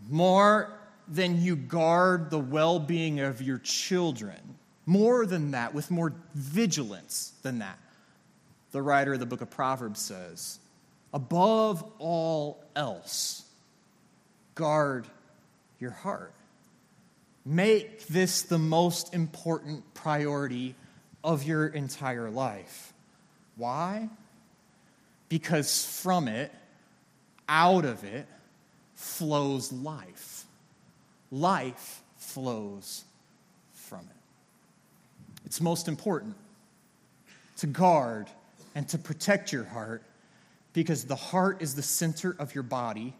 more 0.08 0.72
than 1.08 1.42
you 1.42 1.56
guard 1.56 2.30
the 2.30 2.38
well 2.38 2.78
being 2.78 3.20
of 3.20 3.42
your 3.42 3.58
children. 3.58 4.36
More 4.86 5.26
than 5.26 5.52
that, 5.52 5.74
with 5.74 5.90
more 5.90 6.12
vigilance 6.34 7.32
than 7.42 7.58
that. 7.58 7.78
The 8.72 8.82
writer 8.82 9.14
of 9.14 9.20
the 9.20 9.26
book 9.26 9.40
of 9.40 9.50
Proverbs 9.50 10.00
says, 10.00 10.58
above 11.12 11.84
all 11.98 12.62
else, 12.74 13.44
guard 14.54 15.06
your 15.78 15.90
heart. 15.90 16.32
Make 17.44 18.06
this 18.06 18.42
the 18.42 18.58
most 18.58 19.14
important 19.14 19.94
priority 19.94 20.74
of 21.24 21.42
your 21.42 21.66
entire 21.66 22.30
life. 22.30 22.92
Why? 23.56 24.08
Because 25.28 25.84
from 26.02 26.28
it, 26.28 26.52
out 27.48 27.84
of 27.84 28.04
it, 28.04 28.26
flows 28.94 29.72
life. 29.72 30.44
Life 31.30 32.02
flows 32.16 33.04
from 33.72 34.00
it. 34.00 34.96
It's 35.44 35.60
most 35.60 35.88
important 35.88 36.36
to 37.58 37.66
guard 37.66 38.28
and 38.74 38.88
to 38.88 38.98
protect 38.98 39.52
your 39.52 39.64
heart 39.64 40.02
because 40.72 41.04
the 41.04 41.16
heart 41.16 41.62
is 41.62 41.74
the 41.74 41.82
center 41.82 42.34
of 42.38 42.54
your 42.54 42.64
body, 42.64 43.14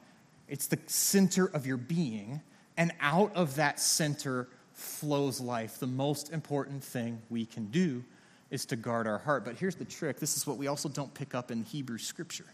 it's 0.49 0.66
the 0.66 0.78
center 0.87 1.47
of 1.47 1.66
your 1.66 1.76
being, 1.76 2.40
and 2.76 2.92
out 3.00 3.35
of 3.37 3.56
that 3.56 3.78
center 3.80 4.49
flows 4.73 5.40
life. 5.40 5.78
The 5.78 5.87
most 5.87 6.32
important 6.32 6.82
thing 6.82 7.21
we 7.30 7.44
can 7.44 7.66
do 7.66 8.02
is 8.50 8.66
to 8.66 8.76
guard 8.76 9.06
our 9.06 9.18
heart. 9.18 9.44
But 9.44 9.56
here's 9.56 9.76
the 9.76 9.85
trick 9.85 10.18
this 10.18 10.37
is 10.37 10.47
what 10.47 10.59
we 10.59 10.66
also 10.66 10.88
don't 10.88 11.12
pick 11.14 11.35
up 11.35 11.50
in 11.50 11.62
Hebrew 11.62 11.99
scripture. 11.99 12.47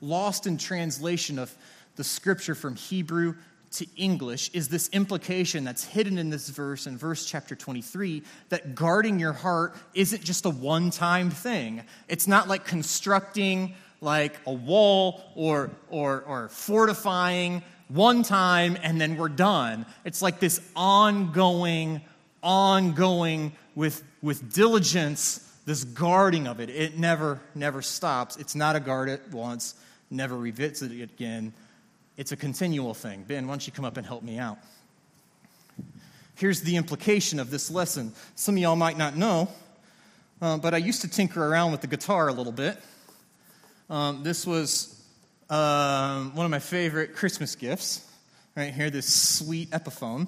Lost 0.00 0.46
in 0.46 0.58
translation 0.58 1.38
of 1.38 1.54
the 1.96 2.04
scripture 2.04 2.54
from 2.54 2.76
Hebrew 2.76 3.34
to 3.72 3.86
English 3.96 4.50
is 4.52 4.68
this 4.68 4.88
implication 4.90 5.64
that's 5.64 5.84
hidden 5.84 6.18
in 6.18 6.30
this 6.30 6.48
verse, 6.48 6.86
in 6.86 6.96
verse 6.96 7.26
chapter 7.26 7.56
23, 7.56 8.22
that 8.48 8.74
guarding 8.74 9.18
your 9.18 9.32
heart 9.32 9.74
isn't 9.94 10.22
just 10.22 10.46
a 10.46 10.50
one 10.50 10.90
time 10.90 11.30
thing. 11.30 11.82
It's 12.08 12.28
not 12.28 12.48
like 12.48 12.64
constructing 12.64 13.74
like 14.04 14.38
a 14.46 14.52
wall 14.52 15.22
or, 15.34 15.70
or, 15.88 16.22
or 16.22 16.48
fortifying 16.48 17.62
one 17.88 18.22
time 18.22 18.76
and 18.82 19.00
then 19.00 19.16
we're 19.16 19.28
done. 19.28 19.86
It's 20.04 20.22
like 20.22 20.40
this 20.40 20.60
ongoing, 20.76 22.00
ongoing 22.42 23.52
with, 23.74 24.02
with 24.22 24.52
diligence, 24.52 25.50
this 25.66 25.84
guarding 25.84 26.46
of 26.46 26.60
it. 26.60 26.70
It 26.70 26.98
never, 26.98 27.40
never 27.54 27.82
stops. 27.82 28.36
It's 28.36 28.54
not 28.54 28.76
a 28.76 28.80
guard 28.80 29.08
at 29.08 29.30
once, 29.30 29.74
never 30.10 30.36
revisit 30.36 30.92
it 30.92 31.02
again. 31.02 31.52
It's 32.16 32.32
a 32.32 32.36
continual 32.36 32.94
thing. 32.94 33.24
Ben, 33.26 33.46
why 33.46 33.54
don't 33.54 33.66
you 33.66 33.72
come 33.72 33.84
up 33.84 33.96
and 33.96 34.06
help 34.06 34.22
me 34.22 34.38
out? 34.38 34.58
Here's 36.36 36.60
the 36.60 36.76
implication 36.76 37.38
of 37.38 37.50
this 37.50 37.70
lesson. 37.70 38.12
Some 38.34 38.56
of 38.56 38.60
y'all 38.60 38.76
might 38.76 38.98
not 38.98 39.16
know, 39.16 39.48
uh, 40.42 40.58
but 40.58 40.74
I 40.74 40.78
used 40.78 41.00
to 41.02 41.08
tinker 41.08 41.44
around 41.44 41.72
with 41.72 41.80
the 41.80 41.86
guitar 41.86 42.28
a 42.28 42.32
little 42.32 42.52
bit. 42.52 42.76
Um, 43.94 44.24
this 44.24 44.44
was 44.44 45.00
um, 45.48 46.34
one 46.34 46.44
of 46.44 46.50
my 46.50 46.58
favorite 46.58 47.14
Christmas 47.14 47.54
gifts, 47.54 48.04
right 48.56 48.74
here, 48.74 48.90
this 48.90 49.06
sweet 49.06 49.70
Epiphone. 49.70 50.26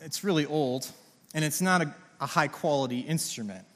It's 0.00 0.24
really 0.24 0.46
old, 0.46 0.90
and 1.34 1.44
it's 1.44 1.60
not 1.60 1.82
a, 1.82 1.94
a 2.22 2.26
high 2.26 2.48
quality 2.48 3.00
instrument. 3.00 3.66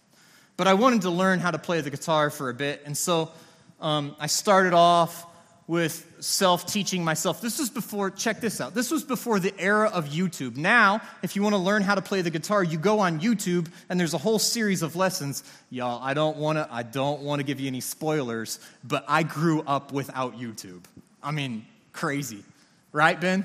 But 0.57 0.68
I 0.68 0.73
wanted 0.73 1.02
to 1.02 1.11
learn 1.11 1.38
how 1.38 1.50
to 1.50 1.59
play 1.59 1.83
the 1.83 1.90
guitar 1.90 2.30
for 2.30 2.49
a 2.49 2.54
bit, 2.54 2.80
and 2.87 2.97
so 2.97 3.30
um, 3.78 4.16
I 4.18 4.26
started 4.26 4.73
off 4.73 5.26
with 5.69 6.11
self 6.19 6.67
teaching 6.67 7.05
myself. 7.05 7.41
This 7.41 7.59
was 7.59 7.71
before, 7.71 8.11
check 8.11 8.41
this 8.41 8.61
out. 8.61 8.75
This 8.75 8.91
was 8.91 9.05
before 9.05 9.39
the 9.39 9.55
era 9.61 9.89
of 9.91 10.07
YouTube. 10.07 10.57
Now, 10.57 11.03
if 11.23 11.37
you 11.37 11.43
want 11.43 11.53
to 11.53 11.59
learn 11.59 11.83
how 11.83 11.95
to 11.95 12.03
play 12.03 12.23
the 12.23 12.31
guitar, 12.31 12.65
you 12.65 12.79
go 12.79 12.99
on 12.99 13.21
YouTube 13.21 13.69
and 13.89 14.00
there's 14.00 14.15
a 14.15 14.19
whole 14.19 14.39
series 14.39 14.83
of 14.83 14.97
lessons. 14.97 15.45
Y'all, 15.71 16.02
I 16.02 16.15
don't 16.15 16.39
want 16.39 16.57
to 16.57 16.67
I 16.73 16.83
don't 16.83 17.21
want 17.21 17.39
to 17.39 17.45
give 17.45 17.61
you 17.61 17.69
any 17.69 17.81
spoilers, 17.81 18.59
but 18.83 19.04
I 19.07 19.23
grew 19.23 19.61
up 19.63 19.93
without 19.93 20.39
YouTube. 20.39 20.81
I 21.23 21.31
mean, 21.31 21.67
crazy. 21.93 22.43
Right, 22.91 23.21
Ben? 23.21 23.45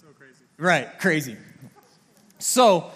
So 0.00 0.06
crazy. 0.16 0.34
Right, 0.56 0.98
crazy. 1.00 1.36
So, 2.38 2.90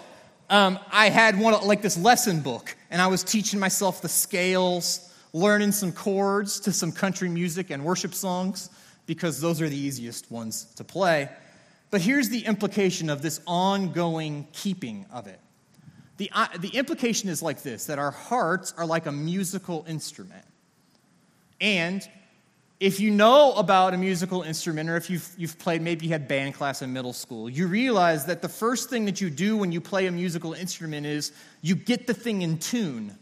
um, 0.49 0.79
I 0.91 1.09
had 1.09 1.37
one 1.37 1.53
like 1.67 1.81
this 1.81 1.97
lesson 1.97 2.39
book, 2.39 2.75
and 2.89 3.01
I 3.01 3.07
was 3.07 3.23
teaching 3.23 3.59
myself 3.59 4.01
the 4.01 4.09
scales, 4.09 5.08
learning 5.33 5.71
some 5.71 5.91
chords 5.91 6.59
to 6.61 6.71
some 6.71 6.91
country 6.91 7.29
music 7.29 7.69
and 7.69 7.83
worship 7.83 8.13
songs 8.13 8.69
because 9.05 9.41
those 9.41 9.61
are 9.61 9.69
the 9.69 9.77
easiest 9.77 10.29
ones 10.31 10.65
to 10.75 10.83
play. 10.83 11.29
But 11.91 12.01
here's 12.01 12.29
the 12.29 12.45
implication 12.45 13.09
of 13.09 13.21
this 13.21 13.41
ongoing 13.47 14.47
keeping 14.53 15.05
of 15.11 15.27
it. 15.27 15.39
The, 16.17 16.29
uh, 16.33 16.47
the 16.59 16.69
implication 16.69 17.29
is 17.29 17.41
like 17.41 17.63
this 17.63 17.85
that 17.85 17.97
our 17.97 18.11
hearts 18.11 18.73
are 18.77 18.85
like 18.85 19.05
a 19.05 19.11
musical 19.11 19.85
instrument. 19.87 20.45
And 21.61 22.07
if 22.79 22.99
you 22.99 23.11
know 23.11 23.53
about 23.53 23.93
a 23.93 23.97
musical 23.97 24.43
instrument, 24.43 24.89
or 24.89 24.95
if 24.95 25.09
you've, 25.09 25.29
you've 25.37 25.57
played, 25.59 25.81
maybe 25.81 26.05
you 26.05 26.11
had 26.11 26.27
band 26.27 26.53
class 26.53 26.81
in 26.81 26.93
middle 26.93 27.11
school, 27.11 27.49
you 27.49 27.67
realize 27.67 28.25
that 28.25 28.41
the 28.41 28.49
first 28.49 28.89
thing 28.89 29.05
that 29.05 29.19
you 29.19 29.29
do 29.29 29.57
when 29.57 29.71
you 29.71 29.81
play 29.81 30.05
a 30.07 30.11
musical 30.11 30.53
instrument 30.53 31.05
is 31.05 31.33
you 31.61 31.75
get 31.75 32.07
the 32.07 32.13
thing 32.13 32.41
in 32.41 32.57
tune. 32.57 33.17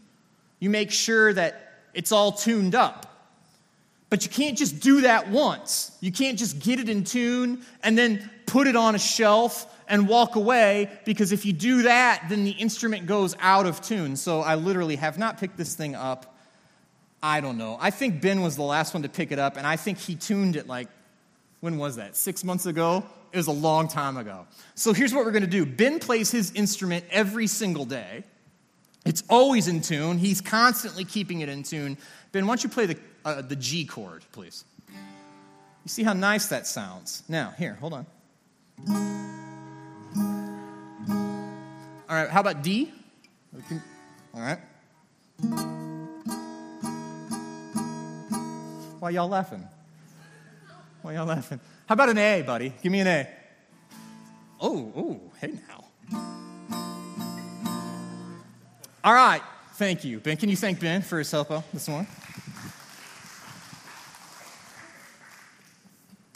You 0.60 0.70
make 0.70 0.90
sure 0.90 1.32
that 1.32 1.67
it's 1.94 2.12
all 2.12 2.32
tuned 2.32 2.74
up. 2.74 3.06
But 4.10 4.24
you 4.24 4.30
can't 4.30 4.56
just 4.56 4.80
do 4.80 5.02
that 5.02 5.28
once. 5.28 5.96
You 6.00 6.10
can't 6.10 6.38
just 6.38 6.58
get 6.60 6.80
it 6.80 6.88
in 6.88 7.04
tune 7.04 7.62
and 7.82 7.96
then 7.96 8.30
put 8.46 8.66
it 8.66 8.74
on 8.74 8.94
a 8.94 8.98
shelf 8.98 9.66
and 9.86 10.08
walk 10.08 10.36
away 10.36 10.90
because 11.04 11.32
if 11.32 11.44
you 11.44 11.52
do 11.52 11.82
that, 11.82 12.24
then 12.28 12.44
the 12.44 12.52
instrument 12.52 13.06
goes 13.06 13.36
out 13.40 13.66
of 13.66 13.80
tune. 13.82 14.16
So 14.16 14.40
I 14.40 14.54
literally 14.54 14.96
have 14.96 15.18
not 15.18 15.38
picked 15.38 15.56
this 15.56 15.74
thing 15.74 15.94
up. 15.94 16.34
I 17.22 17.40
don't 17.40 17.58
know. 17.58 17.76
I 17.80 17.90
think 17.90 18.22
Ben 18.22 18.42
was 18.42 18.56
the 18.56 18.62
last 18.62 18.94
one 18.94 19.02
to 19.02 19.08
pick 19.08 19.32
it 19.32 19.38
up, 19.38 19.56
and 19.56 19.66
I 19.66 19.76
think 19.76 19.98
he 19.98 20.14
tuned 20.14 20.54
it 20.54 20.68
like, 20.68 20.88
when 21.60 21.76
was 21.76 21.96
that? 21.96 22.16
Six 22.16 22.44
months 22.44 22.66
ago? 22.66 23.04
It 23.32 23.36
was 23.36 23.48
a 23.48 23.52
long 23.52 23.88
time 23.88 24.16
ago. 24.16 24.46
So 24.74 24.92
here's 24.92 25.12
what 25.12 25.24
we're 25.24 25.32
going 25.32 25.42
to 25.42 25.48
do 25.48 25.66
Ben 25.66 25.98
plays 25.98 26.30
his 26.30 26.52
instrument 26.52 27.04
every 27.10 27.46
single 27.46 27.84
day. 27.84 28.24
It's 29.08 29.22
always 29.30 29.68
in 29.68 29.80
tune. 29.80 30.18
He's 30.18 30.42
constantly 30.42 31.02
keeping 31.02 31.40
it 31.40 31.48
in 31.48 31.62
tune. 31.62 31.96
Ben, 32.30 32.46
why 32.46 32.50
don't 32.50 32.62
you 32.62 32.68
play 32.68 32.84
the, 32.84 32.98
uh, 33.24 33.40
the 33.40 33.56
G 33.56 33.86
chord, 33.86 34.22
please? 34.32 34.66
You 34.86 35.86
see 35.86 36.02
how 36.02 36.12
nice 36.12 36.48
that 36.48 36.66
sounds. 36.66 37.22
Now, 37.26 37.54
here, 37.56 37.78
hold 37.80 37.94
on. 37.94 38.06
All 42.06 42.16
right, 42.16 42.28
how 42.28 42.40
about 42.40 42.62
D? 42.62 42.92
All 44.34 44.42
right. 44.42 44.58
Why 49.00 49.08
y'all 49.08 49.28
laughing? 49.28 49.66
Why 51.00 51.14
y'all 51.14 51.24
laughing? 51.24 51.60
How 51.86 51.94
about 51.94 52.10
an 52.10 52.18
A, 52.18 52.42
buddy? 52.42 52.74
Give 52.82 52.92
me 52.92 53.00
an 53.00 53.06
A. 53.06 53.26
Oh, 54.60 54.92
oh, 54.94 55.20
hey 55.40 55.54
now. 55.66 56.47
All 59.08 59.14
right. 59.14 59.40
Thank 59.76 60.04
you. 60.04 60.20
Ben, 60.20 60.36
can 60.36 60.50
you 60.50 60.56
thank 60.56 60.80
Ben 60.80 61.00
for 61.00 61.18
his 61.18 61.30
help 61.30 61.50
uh, 61.50 61.62
this 61.72 61.88
morning? 61.88 62.06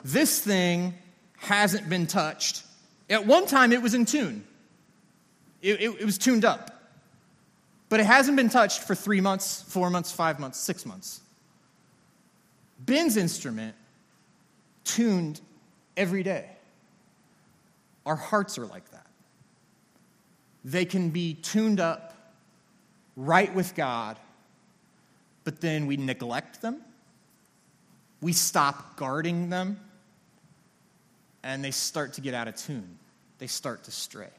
This 0.02 0.40
thing 0.40 0.94
hasn't 1.36 1.90
been 1.90 2.06
touched. 2.06 2.62
At 3.10 3.26
one 3.26 3.44
time, 3.44 3.74
it 3.74 3.82
was 3.82 3.92
in 3.92 4.06
tune, 4.06 4.42
it, 5.60 5.82
it, 5.82 6.00
it 6.00 6.04
was 6.06 6.16
tuned 6.16 6.46
up. 6.46 6.70
But 7.90 8.00
it 8.00 8.06
hasn't 8.06 8.38
been 8.38 8.48
touched 8.48 8.84
for 8.84 8.94
three 8.94 9.20
months, 9.20 9.60
four 9.68 9.90
months, 9.90 10.10
five 10.10 10.40
months, 10.40 10.58
six 10.58 10.86
months. 10.86 11.20
Ben's 12.78 13.18
instrument 13.18 13.74
tuned 14.84 15.42
every 15.94 16.22
day. 16.22 16.46
Our 18.06 18.16
hearts 18.16 18.56
are 18.56 18.64
like 18.64 18.90
that. 18.92 19.08
They 20.64 20.86
can 20.86 21.10
be 21.10 21.34
tuned 21.34 21.78
up 21.78 22.11
right 23.16 23.52
with 23.54 23.74
God, 23.74 24.18
but 25.44 25.60
then 25.60 25.86
we 25.86 25.96
neglect 25.96 26.62
them, 26.62 26.80
we 28.20 28.32
stop 28.32 28.96
guarding 28.96 29.50
them, 29.50 29.80
and 31.42 31.64
they 31.64 31.72
start 31.72 32.14
to 32.14 32.20
get 32.20 32.34
out 32.34 32.48
of 32.48 32.56
tune. 32.56 32.98
They 33.38 33.48
start 33.48 33.84
to 33.84 33.90
stray. 33.90 34.30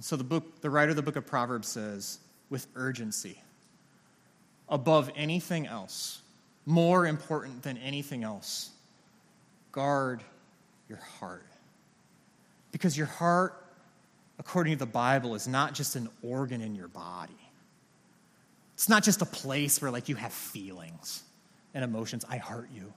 So 0.00 0.16
the 0.16 0.24
book, 0.24 0.60
the 0.60 0.70
writer 0.70 0.90
of 0.90 0.96
the 0.96 1.02
book 1.02 1.16
of 1.16 1.26
Proverbs 1.26 1.68
says, 1.68 2.18
with 2.48 2.66
urgency, 2.74 3.40
above 4.68 5.10
anything 5.14 5.66
else, 5.66 6.22
more 6.66 7.06
important 7.06 7.62
than 7.62 7.76
anything 7.78 8.24
else, 8.24 8.70
guard 9.72 10.22
your 10.88 10.98
heart. 10.98 11.46
Because 12.72 12.96
your 12.96 13.06
heart 13.06 13.62
according 14.40 14.72
to 14.72 14.78
the 14.78 14.86
Bible, 14.86 15.34
is 15.34 15.46
not 15.46 15.74
just 15.74 15.96
an 15.96 16.08
organ 16.22 16.62
in 16.62 16.74
your 16.74 16.88
body. 16.88 17.36
It's 18.72 18.88
not 18.88 19.04
just 19.04 19.20
a 19.20 19.26
place 19.26 19.82
where 19.82 19.90
like 19.90 20.08
you 20.08 20.14
have 20.14 20.32
feelings 20.32 21.22
and 21.74 21.84
emotions. 21.84 22.24
I 22.26 22.38
hurt 22.38 22.70
you. 22.74 22.90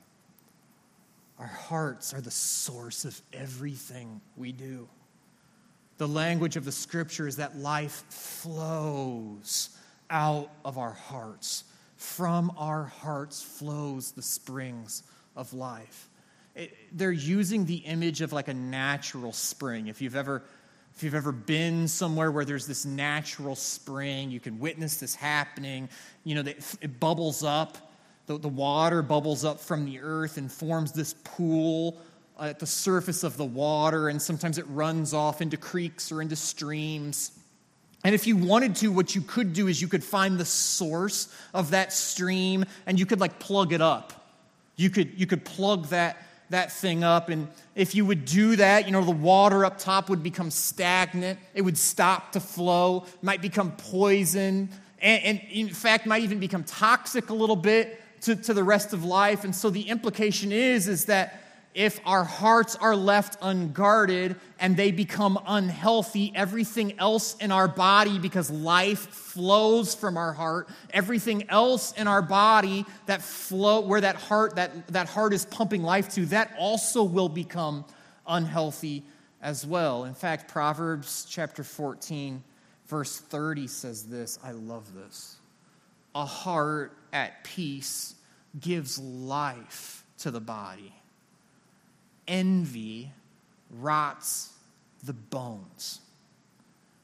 Our 1.37 1.45
hearts 1.45 2.13
are 2.13 2.21
the 2.21 2.31
source 2.31 3.03
of 3.03 3.21
everything 3.33 4.21
we 4.37 4.53
do. 4.53 4.87
The 5.97 6.07
language 6.07 6.55
of 6.55 6.63
the 6.63 6.71
scripture 6.71 7.27
is 7.27 7.35
that 7.35 7.57
life 7.57 8.05
flows 8.09 9.69
out 10.09 10.49
of 10.63 10.77
our 10.77 10.93
hearts. 10.93 11.65
From 11.97 12.53
our 12.57 12.85
hearts 12.85 13.41
flows 13.41 14.13
the 14.13 14.21
springs 14.21 15.03
of 15.35 15.53
life. 15.53 16.07
It, 16.55 16.73
they're 16.93 17.11
using 17.11 17.65
the 17.65 17.77
image 17.77 18.21
of 18.21 18.31
like 18.31 18.47
a 18.47 18.53
natural 18.53 19.33
spring. 19.33 19.87
If 19.87 20.01
you've 20.01 20.15
ever 20.15 20.43
if 20.95 21.01
you've 21.01 21.15
ever 21.15 21.31
been 21.31 21.87
somewhere 21.87 22.31
where 22.31 22.45
there's 22.45 22.67
this 22.67 22.85
natural 22.85 23.55
spring, 23.55 24.29
you 24.29 24.39
can 24.39 24.59
witness 24.59 24.97
this 24.97 25.15
happening. 25.15 25.89
You 26.23 26.35
know, 26.35 26.51
it 26.81 26.99
bubbles 26.99 27.43
up, 27.43 27.77
the, 28.27 28.37
water 28.37 29.01
bubbles 29.01 29.43
up 29.43 29.59
from 29.59 29.85
the 29.85 29.99
earth 29.99 30.37
and 30.37 30.51
forms 30.51 30.91
this 30.91 31.15
pool 31.23 31.97
uh, 32.39 32.45
at 32.45 32.59
the 32.59 32.67
surface 32.67 33.23
of 33.23 33.37
the 33.37 33.45
water, 33.45 34.09
and 34.09 34.21
sometimes 34.21 34.57
it 34.57 34.65
runs 34.69 35.13
off 35.13 35.41
into 35.41 35.57
creeks 35.57 36.11
or 36.11 36.21
into 36.21 36.35
streams. 36.35 37.31
And 38.03 38.13
if 38.13 38.27
you 38.27 38.37
wanted 38.37 38.75
to, 38.77 38.91
what 38.91 39.15
you 39.15 39.21
could 39.21 39.53
do 39.53 39.67
is 39.67 39.81
you 39.81 39.87
could 39.87 40.03
find 40.03 40.37
the 40.37 40.45
source 40.45 41.33
of 41.53 41.71
that 41.71 41.91
stream 41.91 42.65
and 42.85 42.99
you 42.99 43.05
could 43.05 43.19
like 43.19 43.39
plug 43.39 43.73
it 43.73 43.81
up. 43.81 44.13
You 44.75 44.89
could, 44.89 45.19
you 45.19 45.25
could 45.25 45.45
plug 45.45 45.87
that 45.87 46.17
that 46.53 46.71
thing 46.71 47.03
up. 47.03 47.29
And 47.29 47.47
if 47.75 47.93
you 47.93 48.05
would 48.05 48.25
do 48.25 48.55
that, 48.55 48.85
you 48.85 48.91
know, 48.91 49.03
the 49.03 49.11
water 49.11 49.65
up 49.65 49.77
top 49.77 50.09
would 50.09 50.23
become 50.23 50.49
stagnant. 50.49 51.37
It 51.53 51.61
would 51.61 51.77
stop 51.77 52.31
to 52.31 52.39
flow, 52.39 53.05
might 53.21 53.41
become 53.41 53.71
poison, 53.73 54.69
and, 55.01 55.23
and 55.23 55.41
in 55.51 55.69
fact, 55.69 56.05
might 56.05 56.23
even 56.23 56.39
become 56.39 56.63
toxic 56.63 57.29
a 57.29 57.33
little 57.33 57.55
bit 57.55 57.99
to, 58.21 58.35
to 58.35 58.53
the 58.53 58.63
rest 58.63 58.93
of 58.93 59.03
life. 59.03 59.43
And 59.43 59.53
so 59.53 59.69
the 59.69 59.81
implication 59.81 60.51
is, 60.51 60.87
is 60.87 61.05
that 61.05 61.42
if 61.73 61.99
our 62.05 62.23
hearts 62.23 62.75
are 62.75 62.95
left 62.95 63.37
unguarded 63.41 64.35
and 64.59 64.77
they 64.77 64.91
become 64.91 65.39
unhealthy, 65.47 66.31
everything 66.35 66.99
else 66.99 67.35
in 67.37 67.51
our 67.51 67.67
body, 67.67 68.19
because 68.19 68.51
life 68.51 68.99
flows 68.99 69.95
from 69.95 70.15
our 70.15 70.33
heart, 70.33 70.69
everything 70.91 71.49
else 71.49 71.91
in 71.93 72.07
our 72.07 72.21
body 72.21 72.85
that 73.07 73.21
flow 73.21 73.79
where 73.81 74.01
that 74.01 74.15
heart 74.15 74.55
that, 74.55 74.87
that 74.87 75.09
heart 75.09 75.33
is 75.33 75.45
pumping 75.45 75.81
life 75.81 76.09
to, 76.09 76.25
that 76.27 76.53
also 76.59 77.03
will 77.03 77.29
become 77.29 77.83
unhealthy 78.27 79.03
as 79.41 79.65
well. 79.65 80.05
In 80.05 80.13
fact, 80.13 80.51
Proverbs 80.51 81.25
chapter 81.29 81.63
14, 81.63 82.43
verse 82.87 83.19
30 83.19 83.67
says 83.67 84.03
this. 84.03 84.37
I 84.43 84.51
love 84.51 84.93
this. 84.93 85.37
A 86.13 86.25
heart 86.25 86.95
at 87.11 87.43
peace 87.43 88.13
gives 88.59 88.99
life 88.99 90.05
to 90.19 90.29
the 90.29 90.39
body 90.39 90.93
envy 92.27 93.11
rots 93.69 94.53
the 95.03 95.13
bones. 95.13 95.99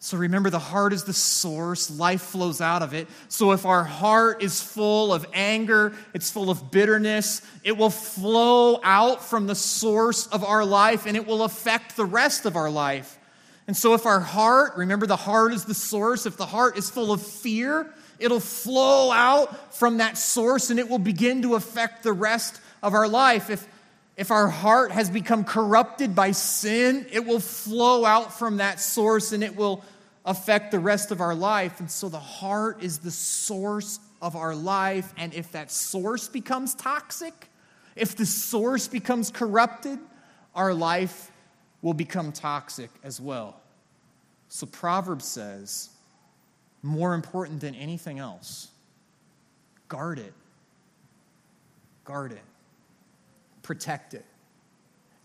So 0.02 0.18
remember, 0.18 0.50
the 0.50 0.60
heart 0.60 0.94
is 0.94 1.04
the 1.04 1.14
source, 1.14 1.92
life 1.92 2.22
flows 2.22 2.62
out 2.62 2.82
of 2.82 2.94
it. 2.94 3.10
So 3.28 3.52
if 3.52 3.66
our 3.66 3.84
heart 3.84 4.42
is 4.42 4.62
full 4.62 5.14
of 5.14 5.26
anger, 5.34 5.94
it's 6.14 6.32
full 6.32 6.50
of 6.50 6.72
bitterness, 6.72 7.42
it 7.66 7.76
will 7.76 7.90
flow 7.90 8.80
out 8.82 9.26
from 9.26 9.46
the 9.46 9.56
source 9.56 10.28
of 10.28 10.46
our 10.46 10.64
life 10.64 11.06
and 11.06 11.18
it 11.18 11.28
will 11.28 11.44
affect 11.44 11.98
the 11.98 12.06
rest 12.06 12.46
of 12.46 12.56
our 12.56 12.72
life. 12.72 13.20
And 13.68 13.76
so 13.76 13.94
if 13.94 14.06
our 14.06 14.22
heart, 14.22 14.78
remember, 14.78 15.06
the 15.06 15.18
heart 15.18 15.54
is 15.54 15.66
the 15.66 15.74
source, 15.74 16.26
if 16.26 16.38
the 16.38 16.46
heart 16.46 16.78
is 16.78 16.90
full 16.90 17.12
of 17.12 17.22
fear, 17.22 17.94
it'll 18.20 18.40
flow 18.40 19.12
out 19.12 19.76
from 19.76 19.98
that 19.98 20.18
source 20.18 20.70
and 20.70 20.80
it 20.80 20.90
will 20.90 20.98
begin 20.98 21.42
to 21.42 21.56
affect 21.56 22.04
the 22.04 22.14
rest 22.14 22.62
of 22.82 22.94
our 22.94 23.08
life. 23.08 23.50
If 23.50 23.68
if 24.20 24.32
our 24.32 24.50
heart 24.50 24.92
has 24.92 25.10
become 25.10 25.46
corrupted 25.46 26.14
by 26.14 26.32
sin, 26.32 27.06
it 27.10 27.26
will 27.26 27.40
flow 27.40 28.04
out 28.04 28.38
from 28.38 28.58
that 28.58 28.82
source 28.82 29.32
and 29.32 29.42
it 29.42 29.56
will 29.56 29.82
affect 30.26 30.72
the 30.72 30.80
rest 30.80 31.12
of 31.12 31.22
our 31.22 31.34
life. 31.34 31.80
And 31.80 31.90
so 31.90 32.10
the 32.10 32.20
heart 32.20 32.84
is 32.84 33.00
the 33.00 33.12
source 33.12 33.98
of 34.22 34.36
our 34.36 34.54
life. 34.54 35.14
And 35.16 35.34
if 35.34 35.54
that 35.54 35.72
source 35.72 36.28
becomes 36.28 36.76
toxic, 36.76 37.48
if 37.96 38.18
the 38.18 38.26
source 38.26 38.90
becomes 38.90 39.32
corrupted, 39.32 40.00
our 40.54 40.74
life 40.74 41.32
will 41.82 41.94
become 41.94 42.34
toxic 42.34 42.90
as 43.06 43.22
well. 43.22 43.62
So 44.50 44.66
Proverbs 44.66 45.24
says, 45.24 45.92
more 46.84 47.14
important 47.14 47.62
than 47.62 47.74
anything 47.74 48.20
else, 48.20 48.68
guard 49.88 50.20
it. 50.20 50.34
Guard 52.04 52.34
it 52.34 52.42
protect 53.70 54.16
it. 54.16 54.26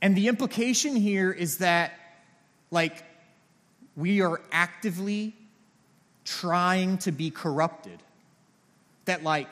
And 0.03 0.15
the 0.15 0.29
implication 0.29 0.95
here 0.97 1.33
is 1.33 1.57
that, 1.59 1.95
like, 2.71 3.03
we 3.97 4.21
are 4.21 4.39
actively 4.53 5.35
trying 6.27 6.99
to 6.99 7.11
be 7.11 7.31
corrupted. 7.31 8.03
That, 9.07 9.23
like, 9.23 9.49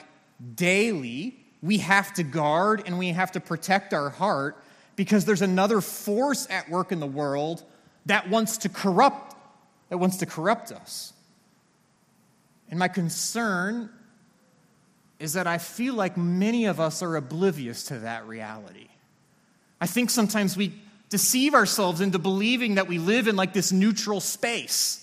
daily, 0.56 1.38
we 1.62 1.78
have 1.78 2.12
to 2.12 2.22
guard 2.22 2.82
and 2.84 2.98
we 2.98 3.08
have 3.08 3.32
to 3.32 3.40
protect 3.40 3.94
our 3.94 4.10
heart 4.10 4.62
because 4.94 5.24
there's 5.24 5.40
another 5.40 5.80
force 5.80 6.46
at 6.50 6.68
work 6.68 6.92
in 6.92 7.00
the 7.00 7.06
world 7.06 7.64
that 8.04 8.28
wants 8.28 8.58
to 8.58 8.68
corrupt 8.68 9.34
that 9.88 9.96
wants 9.96 10.18
to 10.18 10.26
corrupt 10.26 10.70
us. 10.70 11.14
And 12.68 12.78
my 12.78 12.88
concern 12.88 13.88
is 15.22 15.34
that 15.34 15.46
I 15.46 15.58
feel 15.58 15.94
like 15.94 16.16
many 16.16 16.64
of 16.64 16.80
us 16.80 17.00
are 17.00 17.14
oblivious 17.14 17.84
to 17.84 18.00
that 18.00 18.26
reality. 18.26 18.88
I 19.80 19.86
think 19.86 20.10
sometimes 20.10 20.56
we 20.56 20.74
deceive 21.10 21.54
ourselves 21.54 22.00
into 22.00 22.18
believing 22.18 22.74
that 22.74 22.88
we 22.88 22.98
live 22.98 23.28
in 23.28 23.36
like 23.36 23.52
this 23.52 23.70
neutral 23.70 24.20
space. 24.20 24.98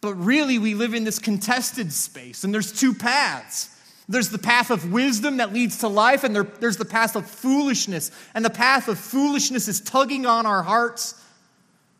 But 0.00 0.14
really, 0.14 0.58
we 0.58 0.74
live 0.74 0.94
in 0.94 1.04
this 1.04 1.20
contested 1.20 1.92
space, 1.92 2.42
and 2.42 2.52
there's 2.52 2.72
two 2.72 2.92
paths. 2.92 3.70
There's 4.08 4.30
the 4.30 4.38
path 4.38 4.70
of 4.70 4.90
wisdom 4.90 5.36
that 5.36 5.52
leads 5.52 5.78
to 5.78 5.88
life, 5.88 6.24
and 6.24 6.34
there, 6.34 6.44
there's 6.44 6.76
the 6.76 6.84
path 6.84 7.14
of 7.14 7.28
foolishness. 7.28 8.10
And 8.34 8.44
the 8.44 8.50
path 8.50 8.88
of 8.88 8.98
foolishness 8.98 9.68
is 9.68 9.80
tugging 9.80 10.26
on 10.26 10.44
our 10.44 10.62
hearts 10.64 11.14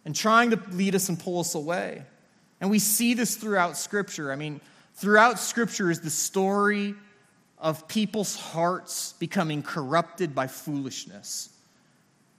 and 0.04 0.16
trying 0.16 0.50
to 0.50 0.60
lead 0.72 0.96
us 0.96 1.08
and 1.08 1.18
pull 1.18 1.38
us 1.38 1.54
away. 1.54 2.02
And 2.60 2.70
we 2.70 2.80
see 2.80 3.14
this 3.14 3.36
throughout 3.36 3.76
Scripture. 3.76 4.32
I 4.32 4.36
mean, 4.36 4.60
Throughout 4.98 5.38
Scripture 5.38 5.92
is 5.92 6.00
the 6.00 6.10
story 6.10 6.96
of 7.56 7.86
people's 7.86 8.34
hearts 8.34 9.12
becoming 9.20 9.62
corrupted 9.62 10.34
by 10.34 10.48
foolishness. 10.48 11.50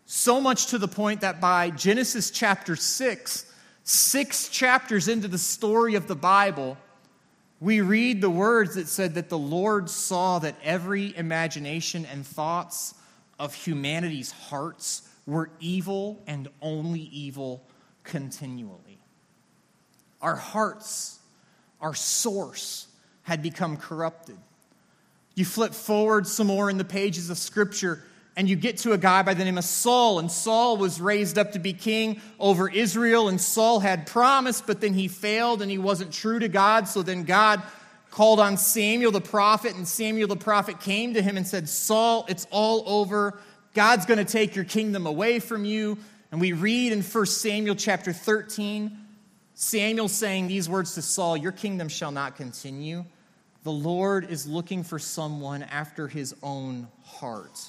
So 0.05 0.41
much 0.41 0.65
to 0.67 0.77
the 0.77 0.89
point 0.89 1.21
that 1.21 1.39
by 1.39 1.69
Genesis 1.69 2.31
chapter 2.31 2.75
6, 2.75 3.45
six 3.85 4.49
chapters 4.49 5.07
into 5.07 5.29
the 5.29 5.37
story 5.37 5.95
of 5.95 6.07
the 6.07 6.17
Bible, 6.17 6.77
we 7.61 7.79
read 7.79 8.19
the 8.19 8.29
words 8.29 8.75
that 8.75 8.89
said 8.89 9.13
that 9.13 9.29
the 9.29 9.37
Lord 9.37 9.89
saw 9.89 10.39
that 10.39 10.57
every 10.61 11.15
imagination 11.15 12.05
and 12.11 12.27
thoughts 12.27 12.93
of 13.39 13.53
humanity's 13.53 14.33
hearts 14.33 15.03
were 15.25 15.49
evil 15.61 16.21
and 16.27 16.49
only 16.61 17.03
evil 17.03 17.63
continually. 18.03 18.99
Our 20.21 20.35
hearts 20.35 21.18
our 21.81 21.93
source 21.93 22.87
had 23.23 23.41
become 23.41 23.77
corrupted. 23.77 24.37
You 25.35 25.45
flip 25.45 25.73
forward 25.73 26.27
some 26.27 26.47
more 26.47 26.69
in 26.69 26.77
the 26.77 26.83
pages 26.83 27.29
of 27.29 27.37
Scripture, 27.37 28.03
and 28.35 28.49
you 28.49 28.55
get 28.55 28.77
to 28.79 28.93
a 28.93 28.97
guy 28.97 29.21
by 29.23 29.33
the 29.33 29.45
name 29.45 29.57
of 29.57 29.63
Saul. 29.63 30.19
And 30.19 30.31
Saul 30.31 30.77
was 30.77 30.99
raised 30.99 31.37
up 31.37 31.53
to 31.53 31.59
be 31.59 31.73
king 31.73 32.21
over 32.39 32.69
Israel, 32.69 33.29
and 33.29 33.39
Saul 33.39 33.79
had 33.79 34.07
promised, 34.07 34.67
but 34.67 34.81
then 34.81 34.93
he 34.93 35.07
failed 35.07 35.61
and 35.61 35.69
he 35.69 35.77
wasn't 35.77 36.11
true 36.11 36.39
to 36.39 36.47
God. 36.47 36.87
So 36.87 37.03
then 37.03 37.23
God 37.23 37.61
called 38.11 38.39
on 38.39 38.57
Samuel 38.57 39.11
the 39.11 39.21
prophet, 39.21 39.75
and 39.75 39.87
Samuel 39.87 40.27
the 40.27 40.35
prophet 40.35 40.79
came 40.79 41.13
to 41.13 41.21
him 41.21 41.37
and 41.37 41.47
said, 41.47 41.69
Saul, 41.69 42.25
it's 42.27 42.47
all 42.49 42.83
over. 42.87 43.39
God's 43.73 44.05
going 44.05 44.17
to 44.17 44.29
take 44.29 44.55
your 44.55 44.65
kingdom 44.65 45.05
away 45.05 45.39
from 45.39 45.63
you. 45.63 45.97
And 46.31 46.41
we 46.41 46.53
read 46.53 46.91
in 46.91 47.01
1 47.01 47.25
Samuel 47.27 47.75
chapter 47.75 48.11
13 48.11 48.97
Samuel 49.61 50.07
saying 50.07 50.47
these 50.47 50.69
words 50.69 50.95
to 50.95 51.01
Saul 51.01 51.35
Your 51.35 51.51
kingdom 51.51 51.89
shall 51.89 52.13
not 52.13 52.37
continue. 52.37 53.03
The 53.63 53.71
Lord 53.71 54.31
is 54.31 54.47
looking 54.47 54.83
for 54.83 54.97
someone 54.97 55.63
after 55.63 56.07
his 56.07 56.33
own 56.41 56.87
heart. 57.03 57.59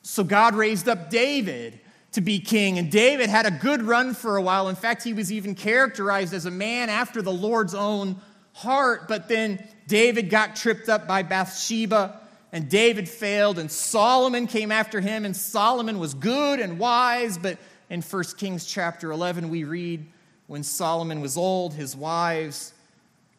So 0.00 0.24
God 0.24 0.54
raised 0.54 0.88
up 0.88 1.10
David 1.10 1.78
to 2.12 2.22
be 2.22 2.40
king, 2.40 2.78
and 2.78 2.90
David 2.90 3.28
had 3.28 3.44
a 3.44 3.50
good 3.50 3.82
run 3.82 4.14
for 4.14 4.38
a 4.38 4.42
while. 4.42 4.70
In 4.70 4.74
fact, 4.74 5.04
he 5.04 5.12
was 5.12 5.30
even 5.30 5.54
characterized 5.54 6.32
as 6.32 6.46
a 6.46 6.50
man 6.50 6.88
after 6.88 7.20
the 7.20 7.30
Lord's 7.30 7.74
own 7.74 8.18
heart. 8.54 9.06
But 9.06 9.28
then 9.28 9.62
David 9.88 10.30
got 10.30 10.56
tripped 10.56 10.88
up 10.88 11.06
by 11.06 11.22
Bathsheba, 11.22 12.20
and 12.52 12.70
David 12.70 13.06
failed, 13.06 13.58
and 13.58 13.70
Solomon 13.70 14.46
came 14.46 14.72
after 14.72 14.98
him, 14.98 15.26
and 15.26 15.36
Solomon 15.36 15.98
was 15.98 16.14
good 16.14 16.58
and 16.58 16.78
wise. 16.78 17.36
But 17.36 17.58
in 17.90 18.00
1 18.00 18.24
Kings 18.38 18.64
chapter 18.64 19.12
11, 19.12 19.50
we 19.50 19.64
read 19.64 20.06
when 20.52 20.62
Solomon 20.62 21.22
was 21.22 21.38
old, 21.38 21.72
his 21.72 21.96
wives 21.96 22.74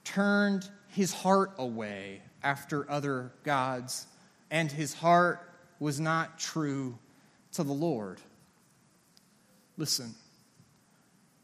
turned 0.04 0.68
his 0.88 1.14
heart 1.14 1.52
away 1.60 2.24
after 2.42 2.90
other 2.90 3.32
gods, 3.44 4.08
and 4.50 4.72
his 4.72 4.96
heart 4.96 5.48
was 5.80 6.00
not 6.00 6.40
true 6.40 6.98
to 7.52 7.62
the 7.62 7.72
Lord. 7.72 8.20
Listen, 9.78 10.16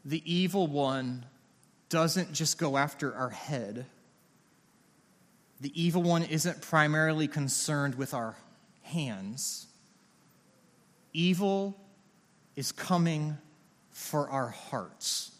the 0.04 0.20
evil 0.24 0.66
one 0.66 1.24
doesn't 1.88 2.32
just 2.32 2.58
go 2.58 2.76
after 2.76 3.14
our 3.14 3.30
head. 3.30 3.86
The 5.60 5.80
evil 5.80 6.02
one 6.02 6.24
isn't 6.24 6.62
primarily 6.62 7.28
concerned 7.28 7.94
with 7.94 8.12
our 8.12 8.34
hands. 8.82 9.68
Evil 11.12 11.76
is 12.56 12.72
coming 12.72 13.38
for 13.92 14.28
our 14.30 14.48
hearts. 14.48 15.30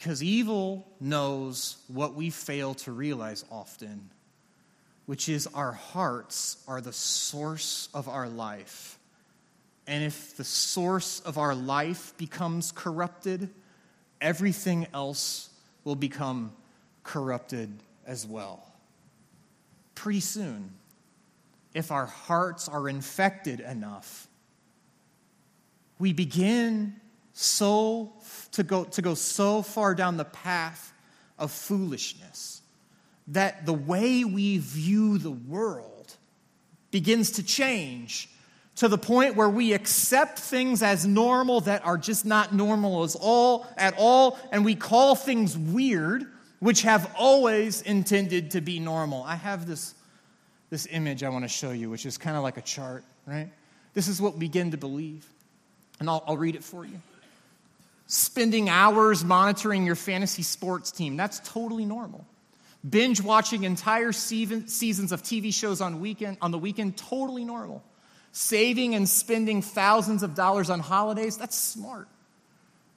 Because 0.00 0.22
evil 0.22 0.88
knows 0.98 1.76
what 1.88 2.14
we 2.14 2.30
fail 2.30 2.72
to 2.72 2.90
realize 2.90 3.44
often, 3.52 4.08
which 5.04 5.28
is 5.28 5.46
our 5.48 5.72
hearts 5.72 6.64
are 6.66 6.80
the 6.80 6.94
source 6.94 7.90
of 7.92 8.08
our 8.08 8.26
life. 8.26 8.98
And 9.86 10.02
if 10.02 10.38
the 10.38 10.44
source 10.44 11.20
of 11.20 11.36
our 11.36 11.54
life 11.54 12.16
becomes 12.16 12.72
corrupted, 12.72 13.50
everything 14.22 14.86
else 14.94 15.50
will 15.84 15.96
become 15.96 16.54
corrupted 17.04 17.70
as 18.06 18.26
well. 18.26 18.72
Pretty 19.94 20.20
soon, 20.20 20.70
if 21.74 21.92
our 21.92 22.06
hearts 22.06 22.68
are 22.70 22.88
infected 22.88 23.60
enough, 23.60 24.28
we 25.98 26.14
begin 26.14 26.98
so 27.32 28.12
to 28.52 28.62
go, 28.62 28.84
to 28.84 29.02
go 29.02 29.14
so 29.14 29.62
far 29.62 29.94
down 29.94 30.16
the 30.16 30.24
path 30.24 30.92
of 31.38 31.50
foolishness 31.50 32.62
that 33.28 33.64
the 33.64 33.72
way 33.72 34.24
we 34.24 34.58
view 34.58 35.18
the 35.18 35.30
world 35.30 36.16
begins 36.90 37.32
to 37.32 37.42
change 37.42 38.28
to 38.76 38.88
the 38.88 38.98
point 38.98 39.36
where 39.36 39.48
we 39.48 39.72
accept 39.72 40.38
things 40.38 40.82
as 40.82 41.06
normal 41.06 41.60
that 41.60 41.84
are 41.84 41.98
just 41.98 42.24
not 42.24 42.54
normal 42.54 43.02
as 43.02 43.14
all 43.14 43.66
at 43.76 43.94
all 43.96 44.38
and 44.52 44.64
we 44.64 44.74
call 44.74 45.14
things 45.14 45.56
weird 45.56 46.26
which 46.58 46.82
have 46.82 47.14
always 47.18 47.80
intended 47.82 48.50
to 48.50 48.60
be 48.60 48.78
normal. 48.78 49.22
I 49.22 49.36
have 49.36 49.66
this 49.66 49.94
this 50.68 50.86
image 50.90 51.24
i 51.24 51.28
want 51.28 51.44
to 51.44 51.48
show 51.48 51.72
you 51.72 51.90
which 51.90 52.06
is 52.06 52.16
kind 52.16 52.36
of 52.36 52.44
like 52.44 52.56
a 52.56 52.62
chart 52.62 53.02
right? 53.26 53.50
This 53.92 54.06
is 54.06 54.22
what 54.22 54.34
we 54.34 54.40
begin 54.40 54.70
to 54.70 54.76
believe 54.76 55.26
and 55.98 56.08
I'll, 56.08 56.22
I'll 56.26 56.36
read 56.36 56.54
it 56.54 56.62
for 56.62 56.84
you 56.84 57.00
spending 58.10 58.68
hours 58.68 59.24
monitoring 59.24 59.86
your 59.86 59.94
fantasy 59.94 60.42
sports 60.42 60.90
team 60.90 61.16
that's 61.16 61.40
totally 61.40 61.84
normal 61.84 62.26
binge 62.88 63.20
watching 63.20 63.64
entire 63.64 64.12
seasons 64.12 65.12
of 65.12 65.22
tv 65.22 65.54
shows 65.54 65.80
on 65.80 66.00
weekend 66.00 66.36
on 66.40 66.50
the 66.50 66.58
weekend 66.58 66.96
totally 66.96 67.44
normal 67.44 67.82
Saving 68.32 68.94
and 68.94 69.08
spending 69.08 69.60
thousands 69.60 70.22
of 70.22 70.34
dollars 70.34 70.70
on 70.70 70.80
holidays, 70.80 71.36
that's 71.36 71.56
smart. 71.56 72.08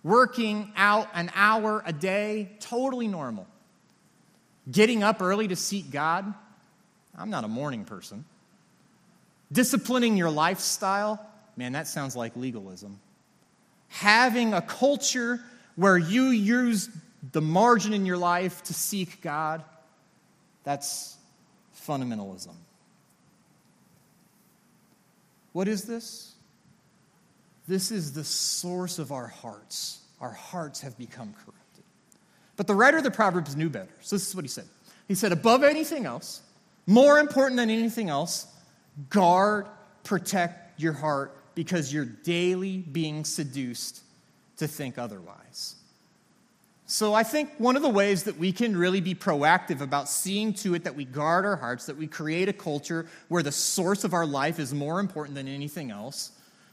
Working 0.04 0.72
out 0.76 1.08
an 1.14 1.32
hour 1.34 1.82
a 1.86 1.94
day, 1.94 2.52
totally 2.60 3.08
normal. 3.08 3.48
Getting 4.70 5.02
up 5.02 5.22
early 5.22 5.48
to 5.48 5.56
seek 5.56 5.90
God, 5.92 6.32
I'm 7.18 7.30
not 7.30 7.44
a 7.44 7.48
morning 7.48 7.86
person. 7.86 8.26
Disciplining 9.52 10.18
your 10.18 10.30
lifestyle, 10.30 11.26
man, 11.58 11.74
that 11.74 11.88
sounds 11.88 12.16
like 12.16 12.36
legalism. 12.36 13.00
Having 13.94 14.56
a 14.56 14.62
culture 14.62 15.40
where 15.76 16.00
you 16.00 16.26
use 16.26 16.90
the 17.32 17.42
margin 17.42 17.94
in 17.94 18.08
your 18.08 18.18
life 18.18 18.64
to 18.64 18.74
seek 18.74 19.22
God, 19.22 19.64
that's 20.64 21.16
fundamentalism. 21.88 22.56
What 25.52 25.68
is 25.68 25.84
this? 25.84 26.34
This 27.68 27.92
is 27.92 28.14
the 28.14 28.24
source 28.24 28.98
of 28.98 29.12
our 29.12 29.28
hearts. 29.28 30.02
Our 30.20 30.32
hearts 30.32 30.82
have 30.82 30.98
become 30.98 31.32
corrupted. 31.34 31.84
But 32.58 32.66
the 32.66 32.74
writer 32.74 32.98
of 32.98 33.04
the 33.04 33.12
Proverbs 33.12 33.56
knew 33.56 33.70
better. 33.70 33.94
So 34.02 34.16
this 34.16 34.28
is 34.28 34.36
what 34.36 34.44
he 34.44 34.50
said. 34.50 34.66
He 35.08 35.14
said, 35.14 35.32
above 35.32 35.64
anything 35.64 36.08
else, 36.08 36.42
more 36.88 37.20
important 37.20 37.58
than 37.58 37.70
anything 37.70 38.10
else, 38.10 38.48
guard, 39.12 39.68
protect 40.04 40.82
your 40.82 40.94
heart 40.94 41.38
because 41.56 41.94
you're 41.94 42.06
daily 42.06 42.78
being 42.78 43.26
seduced 43.26 44.02
to 44.58 44.68
think 44.68 44.98
otherwise. 44.98 45.76
So 46.86 47.14
I 47.14 47.24
think 47.24 47.50
one 47.58 47.76
of 47.76 47.82
the 47.82 47.90
ways 47.90 48.24
that 48.24 48.38
we 48.38 48.52
can 48.52 48.76
really 48.76 49.02
be 49.02 49.16
proactive 49.16 49.82
about 49.82 50.10
seeing 50.10 50.54
to 50.56 50.76
it 50.76 50.84
that 50.84 50.96
we 50.96 51.06
guard 51.06 51.46
our 51.46 51.56
hearts, 51.56 51.86
that 51.86 51.98
we 51.98 52.08
create 52.08 52.50
a 52.50 52.54
culture 52.54 53.08
where 53.30 53.42
the 53.42 53.52
source 53.52 54.04
of 54.04 54.14
our 54.14 54.26
life 54.26 54.60
is 54.60 54.74
more 54.74 55.00
important 55.00 55.36
than 55.36 55.48
anything 55.48 55.92
else, 55.92 56.32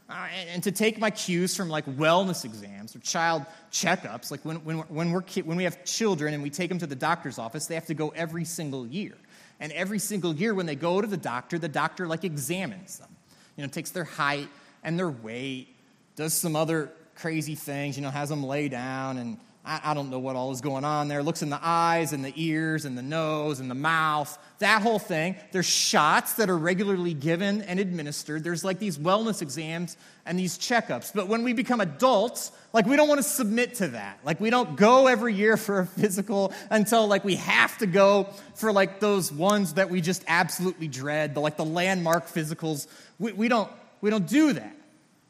uh, 0.09 0.27
and, 0.37 0.49
and, 0.49 0.63
to 0.63 0.71
take 0.73 0.99
my 0.99 1.09
cues 1.09 1.55
from 1.55 1.69
like 1.69 1.85
wellness 1.85 2.43
exams 2.43 2.93
or 2.93 2.99
child 2.99 3.45
checkups, 3.71 4.29
like 4.29 4.43
when, 4.43 4.57
when, 4.57 4.79
when, 4.79 5.11
we're, 5.11 5.23
when 5.43 5.55
we 5.55 5.63
have 5.63 5.85
children 5.85 6.33
and 6.33 6.43
we 6.43 6.49
take 6.49 6.67
them 6.67 6.77
to 6.77 6.87
the 6.87 6.95
doctor's 6.95 7.39
office, 7.39 7.67
they 7.67 7.75
have 7.75 7.85
to 7.85 7.93
go 7.93 8.09
every 8.09 8.43
single 8.43 8.85
year. 8.85 9.15
And 9.61 9.71
every 9.71 9.99
single 9.99 10.35
year 10.35 10.53
when 10.53 10.65
they 10.65 10.75
go 10.75 10.99
to 10.99 11.07
the 11.07 11.15
doctor, 11.15 11.57
the 11.57 11.69
doctor 11.69 12.07
like 12.07 12.25
examines 12.25 12.97
them. 12.97 13.07
You 13.55 13.63
know, 13.63 13.69
takes 13.69 13.91
their 13.91 14.03
height 14.03 14.49
and 14.83 14.97
their 14.97 15.09
weight, 15.09 15.67
does 16.15 16.33
some 16.33 16.55
other 16.55 16.91
crazy 17.15 17.55
things, 17.55 17.97
you 17.97 18.03
know, 18.03 18.09
has 18.09 18.29
them 18.29 18.43
lay 18.43 18.69
down 18.69 19.17
and 19.17 19.37
I, 19.63 19.79
I 19.85 19.93
don't 19.93 20.09
know 20.09 20.19
what 20.19 20.35
all 20.35 20.51
is 20.51 20.61
going 20.61 20.83
on 20.83 21.07
there. 21.07 21.21
Looks 21.21 21.43
in 21.43 21.49
the 21.49 21.59
eyes 21.61 22.13
and 22.13 22.25
the 22.25 22.33
ears 22.35 22.85
and 22.85 22.97
the 22.97 23.03
nose 23.03 23.59
and 23.59 23.69
the 23.69 23.75
mouth, 23.75 24.37
that 24.59 24.81
whole 24.81 24.99
thing. 24.99 25.35
There's 25.51 25.67
shots 25.67 26.33
that 26.33 26.49
are 26.49 26.57
regularly 26.57 27.13
given 27.13 27.61
and 27.61 27.79
administered. 27.79 28.43
There's 28.43 28.63
like 28.63 28.79
these 28.79 28.97
wellness 28.97 29.41
exams 29.41 29.97
and 30.25 30.37
these 30.37 30.57
checkups. 30.57 31.11
But 31.13 31.27
when 31.27 31.43
we 31.43 31.53
become 31.53 31.79
adults, 31.79 32.51
like 32.73 32.85
we 32.87 32.95
don't 32.95 33.07
want 33.07 33.19
to 33.19 33.27
submit 33.27 33.75
to 33.75 33.89
that. 33.89 34.19
Like 34.23 34.39
we 34.39 34.49
don't 34.49 34.75
go 34.75 35.07
every 35.07 35.35
year 35.35 35.57
for 35.57 35.81
a 35.81 35.85
physical 35.85 36.53
until 36.71 37.07
like 37.07 37.23
we 37.23 37.35
have 37.35 37.77
to 37.79 37.85
go 37.85 38.29
for 38.55 38.71
like 38.71 38.99
those 38.99 39.31
ones 39.31 39.75
that 39.75 39.89
we 39.89 40.01
just 40.01 40.23
absolutely 40.27 40.87
dread, 40.87 41.35
the 41.35 41.39
like 41.39 41.57
the 41.57 41.65
landmark 41.65 42.27
physicals. 42.27 42.87
We, 43.19 43.33
we 43.33 43.47
don't 43.47 43.69
we 44.01 44.09
don't 44.09 44.27
do 44.27 44.53
that. 44.53 44.75